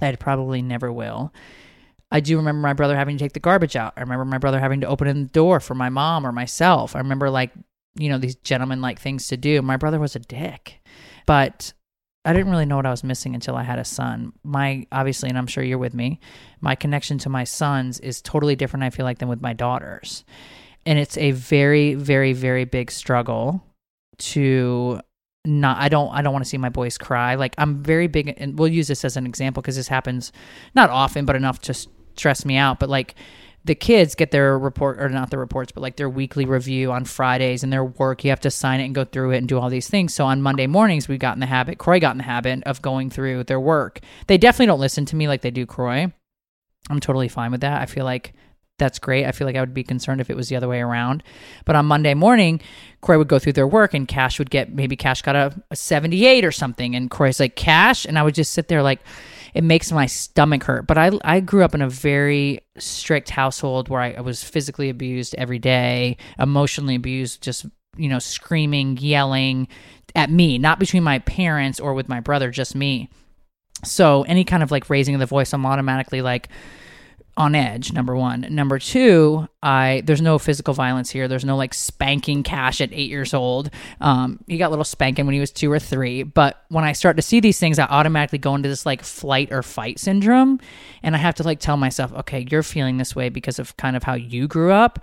I 0.00 0.14
probably 0.16 0.62
never 0.62 0.90
will. 0.90 1.32
I 2.10 2.20
do 2.20 2.38
remember 2.38 2.60
my 2.60 2.72
brother 2.72 2.96
having 2.96 3.18
to 3.18 3.24
take 3.24 3.34
the 3.34 3.40
garbage 3.40 3.76
out. 3.76 3.92
I 3.96 4.00
remember 4.00 4.24
my 4.24 4.38
brother 4.38 4.58
having 4.58 4.80
to 4.80 4.88
open 4.88 5.06
the 5.06 5.28
door 5.28 5.60
for 5.60 5.74
my 5.74 5.90
mom 5.90 6.26
or 6.26 6.32
myself. 6.32 6.96
I 6.96 7.00
remember 7.00 7.30
like 7.30 7.52
you 7.96 8.08
know, 8.08 8.18
these 8.18 8.36
gentleman 8.36 8.80
like 8.80 9.00
things 9.00 9.26
to 9.28 9.36
do. 9.36 9.62
My 9.62 9.76
brother 9.76 9.98
was 9.98 10.16
a 10.16 10.20
dick. 10.20 10.80
But 11.26 11.72
I 12.24 12.34
didn't 12.34 12.50
really 12.50 12.66
know 12.66 12.76
what 12.76 12.86
I 12.86 12.90
was 12.90 13.02
missing 13.02 13.34
until 13.34 13.56
I 13.56 13.62
had 13.62 13.78
a 13.78 13.84
son. 13.84 14.32
My 14.44 14.86
obviously, 14.92 15.30
and 15.30 15.38
I'm 15.38 15.46
sure 15.46 15.64
you're 15.64 15.78
with 15.78 15.94
me, 15.94 16.20
my 16.60 16.74
connection 16.74 17.18
to 17.18 17.30
my 17.30 17.44
sons 17.44 17.98
is 18.00 18.20
totally 18.20 18.56
different, 18.56 18.84
I 18.84 18.90
feel 18.90 19.04
like, 19.04 19.18
than 19.18 19.28
with 19.28 19.40
my 19.40 19.54
daughters. 19.54 20.24
And 20.84 20.98
it's 20.98 21.16
a 21.16 21.30
very, 21.30 21.94
very, 21.94 22.32
very 22.32 22.64
big 22.64 22.90
struggle 22.90 23.62
to 24.18 25.00
not 25.46 25.78
I 25.78 25.88
don't 25.88 26.12
I 26.12 26.20
don't 26.20 26.34
want 26.34 26.44
to 26.44 26.48
see 26.48 26.58
my 26.58 26.68
boys 26.68 26.98
cry. 26.98 27.34
Like 27.36 27.54
I'm 27.56 27.82
very 27.82 28.06
big 28.06 28.34
and 28.36 28.58
we'll 28.58 28.68
use 28.68 28.88
this 28.88 29.04
as 29.04 29.16
an 29.16 29.24
example 29.24 29.62
because 29.62 29.76
this 29.76 29.88
happens 29.88 30.32
not 30.74 30.90
often 30.90 31.24
but 31.24 31.36
enough 31.36 31.60
to 31.60 31.74
stress 31.74 32.44
me 32.44 32.56
out. 32.56 32.78
But 32.78 32.90
like 32.90 33.14
the 33.64 33.74
kids 33.74 34.14
get 34.14 34.30
their 34.30 34.58
report 34.58 35.00
or 35.00 35.08
not 35.08 35.30
the 35.30 35.38
reports 35.38 35.72
but 35.72 35.80
like 35.80 35.96
their 35.96 36.08
weekly 36.08 36.44
review 36.44 36.90
on 36.92 37.04
fridays 37.04 37.62
and 37.62 37.72
their 37.72 37.84
work 37.84 38.24
you 38.24 38.30
have 38.30 38.40
to 38.40 38.50
sign 38.50 38.80
it 38.80 38.84
and 38.84 38.94
go 38.94 39.04
through 39.04 39.30
it 39.32 39.38
and 39.38 39.48
do 39.48 39.58
all 39.58 39.68
these 39.68 39.88
things 39.88 40.14
so 40.14 40.24
on 40.24 40.40
monday 40.40 40.66
mornings 40.66 41.08
we 41.08 41.18
got 41.18 41.34
in 41.34 41.40
the 41.40 41.46
habit 41.46 41.78
Kroy 41.78 42.00
got 42.00 42.12
in 42.12 42.18
the 42.18 42.24
habit 42.24 42.62
of 42.64 42.82
going 42.82 43.10
through 43.10 43.44
their 43.44 43.60
work 43.60 44.00
they 44.26 44.38
definitely 44.38 44.66
don't 44.66 44.80
listen 44.80 45.04
to 45.06 45.16
me 45.16 45.28
like 45.28 45.42
they 45.42 45.50
do 45.50 45.66
Kroy 45.66 46.12
i'm 46.88 47.00
totally 47.00 47.28
fine 47.28 47.50
with 47.50 47.60
that 47.60 47.80
i 47.80 47.86
feel 47.86 48.04
like 48.04 48.34
that's 48.80 48.98
great. 48.98 49.26
I 49.26 49.30
feel 49.30 49.46
like 49.46 49.54
I 49.54 49.60
would 49.60 49.74
be 49.74 49.84
concerned 49.84 50.20
if 50.20 50.28
it 50.28 50.36
was 50.36 50.48
the 50.48 50.56
other 50.56 50.66
way 50.66 50.80
around. 50.80 51.22
But 51.64 51.76
on 51.76 51.86
Monday 51.86 52.14
morning, 52.14 52.60
Kroy 53.02 53.18
would 53.18 53.28
go 53.28 53.38
through 53.38 53.52
their 53.52 53.68
work 53.68 53.94
and 53.94 54.08
Kash 54.08 54.40
would 54.40 54.50
get 54.50 54.74
maybe 54.74 54.96
Kash 54.96 55.22
got 55.22 55.36
a, 55.36 55.54
a 55.70 55.76
78 55.76 56.44
or 56.44 56.50
something. 56.50 56.96
And 56.96 57.08
Kroy's 57.08 57.38
like, 57.38 57.54
Kash? 57.54 58.04
And 58.04 58.18
I 58.18 58.24
would 58.24 58.34
just 58.34 58.52
sit 58.52 58.66
there 58.66 58.82
like, 58.82 59.00
it 59.54 59.64
makes 59.64 59.92
my 59.92 60.06
stomach 60.06 60.64
hurt. 60.64 60.86
But 60.86 60.98
I, 60.98 61.10
I 61.22 61.40
grew 61.40 61.64
up 61.64 61.74
in 61.74 61.82
a 61.82 61.88
very 61.88 62.60
strict 62.78 63.30
household 63.30 63.88
where 63.88 64.00
I, 64.00 64.12
I 64.12 64.20
was 64.20 64.42
physically 64.42 64.90
abused 64.90 65.34
every 65.36 65.58
day, 65.58 66.16
emotionally 66.38 66.94
abused, 66.94 67.42
just, 67.42 67.66
you 67.96 68.08
know, 68.08 68.18
screaming, 68.18 68.96
yelling 68.96 69.68
at 70.14 70.30
me, 70.30 70.58
not 70.58 70.78
between 70.78 71.02
my 71.02 71.20
parents 71.20 71.80
or 71.80 71.94
with 71.94 72.08
my 72.08 72.20
brother, 72.20 72.50
just 72.50 72.74
me. 72.74 73.08
So 73.84 74.22
any 74.24 74.44
kind 74.44 74.62
of 74.62 74.70
like 74.70 74.90
raising 74.90 75.14
of 75.14 75.20
the 75.20 75.26
voice, 75.26 75.52
I'm 75.52 75.66
automatically 75.66 76.22
like, 76.22 76.48
on 77.40 77.54
edge 77.54 77.92
number 77.92 78.14
one. 78.14 78.46
Number 78.50 78.78
two 78.78 79.48
i 79.62 80.02
there's 80.06 80.22
no 80.22 80.38
physical 80.38 80.74
violence 80.74 81.10
here. 81.10 81.28
There's 81.28 81.44
no 81.44 81.56
like 81.56 81.74
spanking 81.74 82.42
Kash 82.42 82.80
at 82.80 82.92
eight 82.92 83.10
years 83.10 83.34
old. 83.34 83.70
Um, 84.00 84.40
he 84.46 84.58
got 84.58 84.68
a 84.68 84.70
little 84.70 84.84
spanking 84.84 85.26
when 85.26 85.34
he 85.34 85.40
was 85.40 85.50
two 85.50 85.70
or 85.70 85.78
three 85.78 86.22
but 86.22 86.64
when 86.68 86.84
i 86.84 86.92
start 86.92 87.16
to 87.16 87.22
see 87.22 87.40
these 87.40 87.58
things 87.58 87.78
i 87.78 87.84
automatically 87.84 88.38
go 88.38 88.54
into 88.54 88.68
this 88.68 88.86
like 88.86 89.02
flight 89.02 89.52
or 89.52 89.62
fight 89.62 89.98
syndrome 89.98 90.60
and 91.02 91.14
i 91.14 91.18
have 91.18 91.34
to 91.34 91.42
like 91.42 91.60
tell 91.60 91.76
myself 91.76 92.12
okay 92.12 92.46
you're 92.50 92.62
feeling 92.62 92.96
this 92.96 93.14
way 93.14 93.28
because 93.28 93.58
of 93.58 93.76
kind 93.76 93.96
of 93.96 94.02
how 94.02 94.14
you 94.14 94.46
grew 94.46 94.72
up 94.72 94.98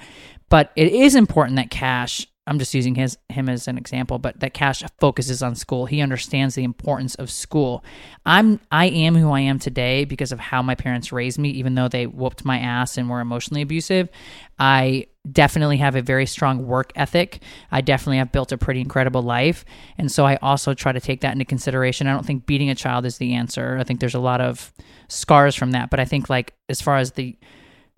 but 0.50 0.72
it 0.76 0.92
is 0.92 1.16
important 1.16 1.58
that 1.58 1.70
Kash 1.70 2.28
I'm 2.48 2.60
just 2.60 2.74
using 2.74 2.96
his 2.96 3.18
him 3.30 3.50
as 3.50 3.68
an 3.68 3.78
example, 3.78 4.18
but 4.20 4.40
that 4.40 4.54
Kash 4.54 4.82
focuses 5.00 5.44
on 5.44 5.56
school. 5.56 5.86
He 5.86 6.02
understands 6.02 6.56
the 6.56 6.64
importance 6.64 7.16
of 7.16 7.30
school. 7.30 7.84
I'm 8.26 8.60
I 8.72 8.88
am 8.88 9.16
who 9.16 9.32
I 9.32 9.42
am 9.42 9.60
today 9.60 10.06
because 10.06 10.32
of 10.32 10.40
how 10.40 10.62
my 10.62 10.74
parents 10.74 11.12
raised 11.12 11.38
me, 11.38 11.50
even 11.50 11.76
though 11.76 11.88
they 11.90 12.08
whooped 12.08 12.46
my 12.46 12.58
ass 12.58 12.98
and 12.98 13.10
were 13.10 13.20
emotionally 13.20 13.62
abusive. 13.62 14.10
I 14.58 15.08
definitely 15.30 15.78
have 15.78 15.96
a 15.96 16.02
very 16.02 16.26
strong 16.26 16.66
work 16.66 16.92
ethic. 16.96 17.42
I 17.72 17.82
definitely 17.82 18.18
have 18.18 18.32
built 18.32 18.52
a 18.52 18.58
pretty 18.58 18.80
incredible 18.80 19.22
life. 19.22 19.66
And 19.98 20.12
so 20.12 20.26
I 20.26 20.38
also 20.38 20.74
try 20.74 20.94
to 20.94 21.02
take 21.02 21.22
that 21.22 21.34
into 21.34 21.46
consideration. 21.46 22.08
I 22.08 22.14
don't 22.14 22.26
think 22.26 22.46
beating 22.46 22.70
a 22.70 22.76
child 22.76 23.06
is 23.06 23.18
the 23.18 23.34
answer. 23.34 23.78
I 23.78 23.84
think 23.84 24.00
there's 24.00 24.16
a 24.16 24.20
lot 24.20 24.42
of 24.42 24.74
scars 25.10 25.54
from 25.54 25.72
that, 25.72 25.90
but 25.90 26.00
I 26.00 26.06
think 26.06 26.30
like 26.30 26.54
as 26.70 26.82
far 26.82 26.98
as 26.98 27.12
the 27.12 27.38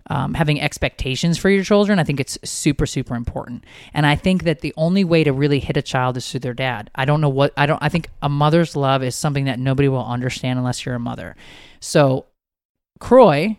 um, 0.08 0.34
having 0.34 0.60
expectations 0.60 1.38
for 1.38 1.50
your 1.50 1.62
children, 1.62 1.98
I 1.98 2.04
think 2.04 2.20
it's 2.20 2.38
super, 2.44 2.86
super 2.86 3.14
important. 3.14 3.64
And 3.94 4.06
I 4.06 4.16
think 4.16 4.44
that 4.44 4.60
the 4.60 4.74
only 4.76 5.04
way 5.04 5.24
to 5.24 5.32
really 5.32 5.60
hit 5.60 5.76
a 5.76 5.82
child 5.82 6.16
is 6.16 6.28
through 6.28 6.40
their 6.40 6.54
dad. 6.54 6.90
I 6.94 7.04
don't 7.04 7.20
know 7.20 7.28
what, 7.28 7.52
I 7.56 7.66
don't, 7.66 7.82
I 7.82 7.88
think 7.88 8.08
a 8.22 8.28
mother's 8.28 8.74
love 8.74 9.02
is 9.02 9.14
something 9.14 9.44
that 9.44 9.58
nobody 9.58 9.88
will 9.88 10.04
understand 10.04 10.58
unless 10.58 10.84
you're 10.84 10.94
a 10.94 11.00
mother. 11.00 11.36
So, 11.80 12.26
Kroy, 12.98 13.56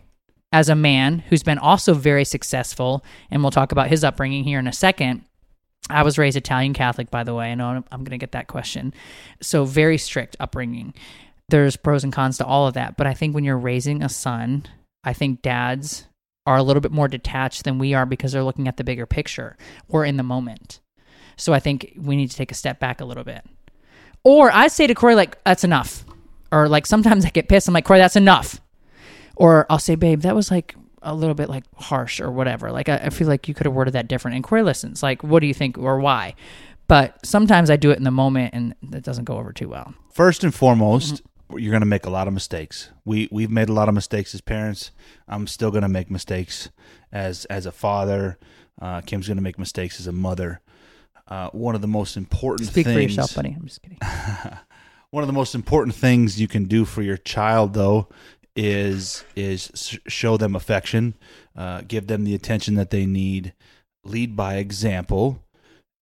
as 0.52 0.68
a 0.68 0.74
man 0.74 1.20
who's 1.20 1.42
been 1.42 1.58
also 1.58 1.94
very 1.94 2.24
successful, 2.24 3.04
and 3.30 3.42
we'll 3.42 3.50
talk 3.50 3.72
about 3.72 3.88
his 3.88 4.04
upbringing 4.04 4.44
here 4.44 4.58
in 4.58 4.68
a 4.68 4.72
second. 4.72 5.24
I 5.90 6.04
was 6.04 6.18
raised 6.18 6.36
Italian 6.36 6.74
Catholic, 6.74 7.10
by 7.10 7.24
the 7.24 7.34
way. 7.34 7.50
I 7.50 7.54
know 7.54 7.82
I'm 7.90 8.00
going 8.04 8.10
to 8.10 8.18
get 8.18 8.32
that 8.32 8.46
question. 8.46 8.94
So, 9.40 9.64
very 9.64 9.98
strict 9.98 10.36
upbringing. 10.38 10.94
There's 11.48 11.76
pros 11.76 12.04
and 12.04 12.12
cons 12.12 12.38
to 12.38 12.44
all 12.44 12.68
of 12.68 12.74
that. 12.74 12.96
But 12.96 13.08
I 13.08 13.14
think 13.14 13.34
when 13.34 13.42
you're 13.42 13.58
raising 13.58 14.02
a 14.02 14.08
son, 14.08 14.66
I 15.02 15.12
think 15.12 15.42
dads 15.42 16.06
are 16.46 16.56
a 16.56 16.62
little 16.62 16.80
bit 16.80 16.92
more 16.92 17.08
detached 17.08 17.64
than 17.64 17.78
we 17.78 17.94
are 17.94 18.06
because 18.06 18.32
they're 18.32 18.44
looking 18.44 18.68
at 18.68 18.76
the 18.76 18.84
bigger 18.84 19.06
picture 19.06 19.56
or 19.88 20.04
in 20.04 20.16
the 20.16 20.22
moment. 20.22 20.80
So 21.36 21.52
I 21.52 21.60
think 21.60 21.92
we 21.96 22.16
need 22.16 22.30
to 22.30 22.36
take 22.36 22.50
a 22.50 22.54
step 22.54 22.80
back 22.80 23.00
a 23.00 23.04
little 23.04 23.24
bit. 23.24 23.44
Or 24.24 24.50
I 24.52 24.68
say 24.68 24.86
to 24.86 24.94
Corey, 24.94 25.14
like, 25.14 25.42
that's 25.44 25.64
enough. 25.64 26.04
Or 26.50 26.68
like 26.68 26.86
sometimes 26.86 27.24
I 27.24 27.30
get 27.30 27.48
pissed. 27.48 27.68
I'm 27.68 27.74
like, 27.74 27.84
Corey, 27.84 27.98
that's 27.98 28.16
enough. 28.16 28.60
Or 29.36 29.66
I'll 29.70 29.78
say, 29.78 29.94
babe, 29.94 30.20
that 30.20 30.34
was 30.34 30.50
like 30.50 30.74
a 31.00 31.14
little 31.14 31.34
bit 31.34 31.48
like 31.48 31.64
harsh 31.76 32.20
or 32.20 32.30
whatever. 32.30 32.70
Like 32.70 32.88
I, 32.88 32.96
I 32.96 33.10
feel 33.10 33.26
like 33.26 33.48
you 33.48 33.54
could 33.54 33.66
have 33.66 33.74
worded 33.74 33.94
that 33.94 34.08
different. 34.08 34.34
And 34.34 34.44
Corey 34.44 34.62
listens. 34.62 35.02
Like, 35.02 35.22
what 35.22 35.40
do 35.40 35.46
you 35.46 35.54
think 35.54 35.78
or 35.78 35.98
why? 35.98 36.34
But 36.88 37.24
sometimes 37.24 37.70
I 37.70 37.76
do 37.76 37.90
it 37.90 37.98
in 37.98 38.04
the 38.04 38.10
moment 38.10 38.52
and 38.52 38.74
it 38.92 39.02
doesn't 39.02 39.24
go 39.24 39.38
over 39.38 39.52
too 39.52 39.68
well. 39.68 39.94
First 40.12 40.44
and 40.44 40.54
foremost, 40.54 41.14
mm-hmm 41.14 41.31
you're 41.58 41.70
going 41.70 41.82
to 41.82 41.86
make 41.86 42.06
a 42.06 42.10
lot 42.10 42.28
of 42.28 42.34
mistakes. 42.34 42.90
We 43.04 43.28
we've 43.30 43.50
made 43.50 43.68
a 43.68 43.72
lot 43.72 43.88
of 43.88 43.94
mistakes 43.94 44.34
as 44.34 44.40
parents. 44.40 44.90
I'm 45.28 45.46
still 45.46 45.70
going 45.70 45.82
to 45.82 45.88
make 45.88 46.10
mistakes 46.10 46.70
as 47.10 47.44
as 47.46 47.66
a 47.66 47.72
father. 47.72 48.38
Uh, 48.80 49.00
Kim's 49.02 49.26
going 49.26 49.36
to 49.36 49.42
make 49.42 49.58
mistakes 49.58 50.00
as 50.00 50.06
a 50.06 50.12
mother. 50.12 50.60
Uh, 51.28 51.48
one 51.50 51.74
of 51.74 51.80
the 51.80 51.86
most 51.88 52.16
important 52.16 52.68
Speak 52.68 52.86
things, 52.86 52.96
for 52.96 53.00
yourself, 53.00 53.34
buddy. 53.34 53.56
I'm 53.56 53.66
just 53.66 53.82
kidding. 53.82 53.98
one 55.10 55.22
of 55.22 55.28
the 55.28 55.32
most 55.32 55.54
important 55.54 55.94
things 55.94 56.40
you 56.40 56.48
can 56.48 56.64
do 56.64 56.84
for 56.84 57.02
your 57.02 57.16
child, 57.16 57.74
though, 57.74 58.08
is 58.56 59.24
is 59.36 59.98
show 60.06 60.36
them 60.36 60.56
affection, 60.56 61.14
uh, 61.56 61.82
give 61.86 62.06
them 62.06 62.24
the 62.24 62.34
attention 62.34 62.74
that 62.74 62.90
they 62.90 63.06
need, 63.06 63.54
lead 64.04 64.36
by 64.36 64.56
example, 64.56 65.42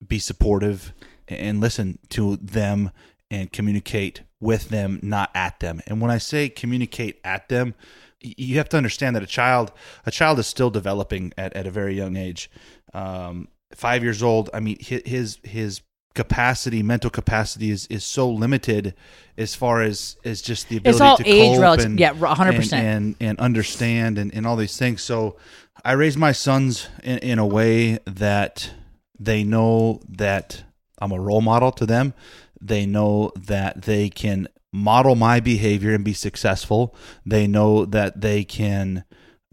be 0.07 0.19
supportive, 0.19 0.93
and 1.29 1.61
listen 1.61 1.99
to 2.11 2.37
them 2.37 2.91
and 3.31 3.53
communicate 3.53 4.23
with 4.41 4.71
them, 4.71 4.99
not 5.03 5.31
at 5.35 5.61
them. 5.61 5.81
And 5.87 6.01
when 6.01 6.11
I 6.11 6.19
say 6.19 6.49
communicate 6.49 7.21
at 7.25 7.49
them, 7.49 7.75
you 8.21 8.57
have 8.59 8.69
to 8.71 8.77
understand 8.77 9.17
that 9.17 9.23
a 9.23 9.27
child 9.27 9.73
a 10.05 10.11
child 10.11 10.39
is 10.39 10.47
still 10.47 10.71
developing 10.71 11.33
at, 11.39 11.55
at 11.55 11.67
a 11.67 11.71
very 11.71 11.95
young 11.95 12.17
age. 12.17 12.51
Um, 12.93 13.49
five 13.75 14.03
years 14.03 14.23
old. 14.23 14.51
I 14.53 14.61
mean, 14.61 14.79
his 14.81 15.39
his 15.43 15.83
capacity, 16.15 16.83
mental 16.83 17.11
capacity 17.11 17.71
is, 17.71 17.87
is 17.87 18.05
so 18.05 18.29
limited 18.29 18.95
as 19.39 19.55
far 19.55 19.83
as 19.83 20.17
as 20.25 20.43
just 20.43 20.69
the 20.69 20.77
ability 20.77 20.97
it's 20.97 21.01
all 21.01 21.17
to 21.17 21.27
age 21.27 21.53
cope 21.53 21.61
relative. 21.61 21.87
and, 21.87 22.01
yeah, 22.01 22.13
hundred 22.13 22.57
percent, 22.57 22.85
and 22.87 23.17
and 23.21 23.39
understand 23.39 24.19
and, 24.19 24.35
and 24.35 24.47
all 24.47 24.57
these 24.57 24.77
things. 24.77 25.03
So 25.03 25.37
I 25.85 25.93
raise 25.93 26.17
my 26.17 26.33
sons 26.33 26.89
in, 27.03 27.19
in 27.19 27.39
a 27.39 27.47
way 27.47 27.99
that 28.05 28.71
they 29.19 29.45
know 29.45 30.01
that 30.09 30.65
I'm 30.99 31.13
a 31.13 31.21
role 31.21 31.41
model 31.41 31.73
to 31.73 31.87
them. 31.87 32.15
They 32.61 32.87
know 32.87 33.33
that 33.37 33.83
they 33.83 34.09
can 34.11 34.49
model 34.73 35.15
my 35.17 35.41
behavior 35.41 35.95
and 35.95 36.05
be 36.05 36.13
successful. 36.13 36.95
They 37.27 37.47
know 37.47 37.85
that 37.87 38.21
they 38.21 38.45
can 38.45 39.05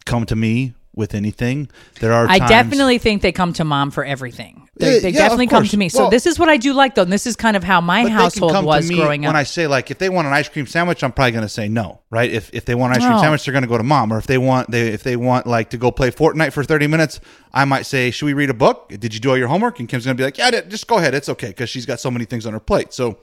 come 0.05 0.25
to 0.27 0.35
me 0.35 0.73
with 0.95 1.13
anything. 1.13 1.69
There 1.99 2.13
are 2.13 2.27
I 2.27 2.39
times- 2.39 2.49
definitely 2.49 2.97
think 2.97 3.21
they 3.21 3.31
come 3.31 3.53
to 3.53 3.63
mom 3.63 3.91
for 3.91 4.03
everything. 4.03 4.66
They, 4.79 4.95
Yeah, 4.95 4.99
they 4.99 5.09
yeah, 5.09 5.19
definitely 5.19 5.47
come 5.47 5.65
to 5.65 5.77
me. 5.77 5.89
So 5.89 6.03
Well- 6.03 6.09
this 6.09 6.25
is 6.25 6.37
what 6.39 6.49
I 6.49 6.57
do 6.57 6.73
like 6.73 6.95
though. 6.95 7.03
And 7.03 7.11
this 7.11 7.25
is 7.25 7.35
kind 7.35 7.57
of 7.57 7.63
how 7.63 7.81
my 7.81 8.03
But 8.03 8.03
they 8.03 8.09
can 8.09 8.17
household 8.17 8.65
was 8.65 8.89
growing 8.89 9.25
up. 9.25 9.29
When 9.29 9.35
I 9.35 9.43
say 9.43 9.67
like, 9.67 9.91
if 9.91 9.97
they 9.97 10.09
want 10.09 10.27
an 10.27 10.33
ice 10.33 10.49
cream 10.49 10.67
sandwich, 10.67 11.03
I'm 11.03 11.11
probably 11.11 11.31
going 11.31 11.43
to 11.43 11.49
say 11.49 11.67
no, 11.67 12.01
right? 12.09 12.31
If 12.31 12.49
if 12.53 12.65
they 12.65 12.75
want 12.75 12.95
an 12.95 13.01
ice 13.01 13.07
cream 13.07 13.19
sandwich, 13.19 13.45
they're 13.45 13.51
going 13.51 13.63
to 13.63 13.67
go 13.67 13.77
to 13.77 13.83
mom. 13.83 14.11
Or 14.13 14.17
if 14.17 14.27
they 14.27 14.37
want 14.37 14.71
they 14.71 14.87
if 14.89 15.03
they 15.03 15.15
want 15.15 15.47
like 15.47 15.69
to 15.71 15.77
go 15.77 15.91
play 15.91 16.11
Fortnite 16.11 16.53
for 16.53 16.63
30 16.63 16.87
minutes, 16.87 17.19
I 17.53 17.65
might 17.65 17.85
say, 17.85 18.11
should 18.11 18.25
we 18.25 18.33
read 18.33 18.49
a 18.49 18.53
book? 18.53 18.89
Did 18.89 19.13
you 19.13 19.19
do 19.19 19.29
all 19.31 19.37
your 19.37 19.47
homework? 19.47 19.79
And 19.79 19.89
Kim's 19.89 20.05
going 20.05 20.15
to 20.15 20.21
be 20.21 20.25
like, 20.25 20.37
yeah, 20.37 20.61
just 20.61 20.87
go 20.87 20.97
ahead, 20.97 21.13
it's 21.13 21.29
okay, 21.29 21.47
because 21.47 21.69
she's 21.69 21.85
got 21.85 21.99
so 21.99 22.11
many 22.11 22.25
things 22.25 22.45
on 22.45 22.53
her 22.53 22.59
plate. 22.59 22.93
So 22.93 23.17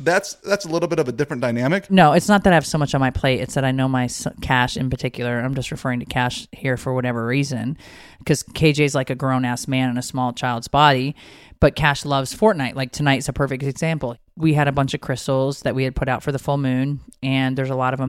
that's 0.00 0.34
that's 0.34 0.64
a 0.64 0.68
little 0.68 0.88
bit 0.88 0.98
of 0.98 1.08
a 1.08 1.12
different 1.12 1.42
dynamic. 1.42 1.90
No, 1.90 2.12
it's 2.12 2.28
not 2.28 2.44
that 2.44 2.52
I 2.52 2.54
have 2.54 2.66
so 2.66 2.78
much 2.78 2.94
on 2.94 3.00
my 3.00 3.10
plate. 3.10 3.40
It's 3.40 3.54
that 3.54 3.64
I 3.64 3.70
know 3.70 3.88
my 3.88 4.08
Kash 4.40 4.76
in 4.76 4.90
particular. 4.90 5.38
I'm 5.38 5.54
just 5.54 5.70
referring 5.70 6.00
to 6.00 6.06
Kash 6.06 6.48
here 6.52 6.76
for 6.76 6.94
whatever 6.94 7.26
reason, 7.26 7.76
because 8.18 8.42
KJ's 8.42 8.94
like 8.94 9.10
a 9.10 9.14
grown 9.14 9.44
ass 9.44 9.68
man 9.68 9.90
in 9.90 9.98
a 9.98 10.02
small 10.02 10.32
child's 10.32 10.68
body, 10.68 11.14
but 11.60 11.76
Kash 11.76 12.04
loves 12.04 12.34
Fortnite. 12.34 12.74
Like 12.74 12.92
tonight's 12.92 13.28
a 13.28 13.32
perfect 13.32 13.62
example. 13.62 14.16
We 14.36 14.54
had 14.54 14.68
a 14.68 14.72
bunch 14.72 14.94
of 14.94 15.00
crystals 15.00 15.60
that 15.62 15.74
we 15.74 15.84
had 15.84 15.94
put 15.94 16.08
out 16.08 16.22
for 16.22 16.32
the 16.32 16.38
full 16.38 16.58
moon, 16.58 17.00
and 17.22 17.56
there's 17.56 17.70
a 17.70 17.76
lot 17.76 17.94
of 17.94 17.98
them. 18.00 18.08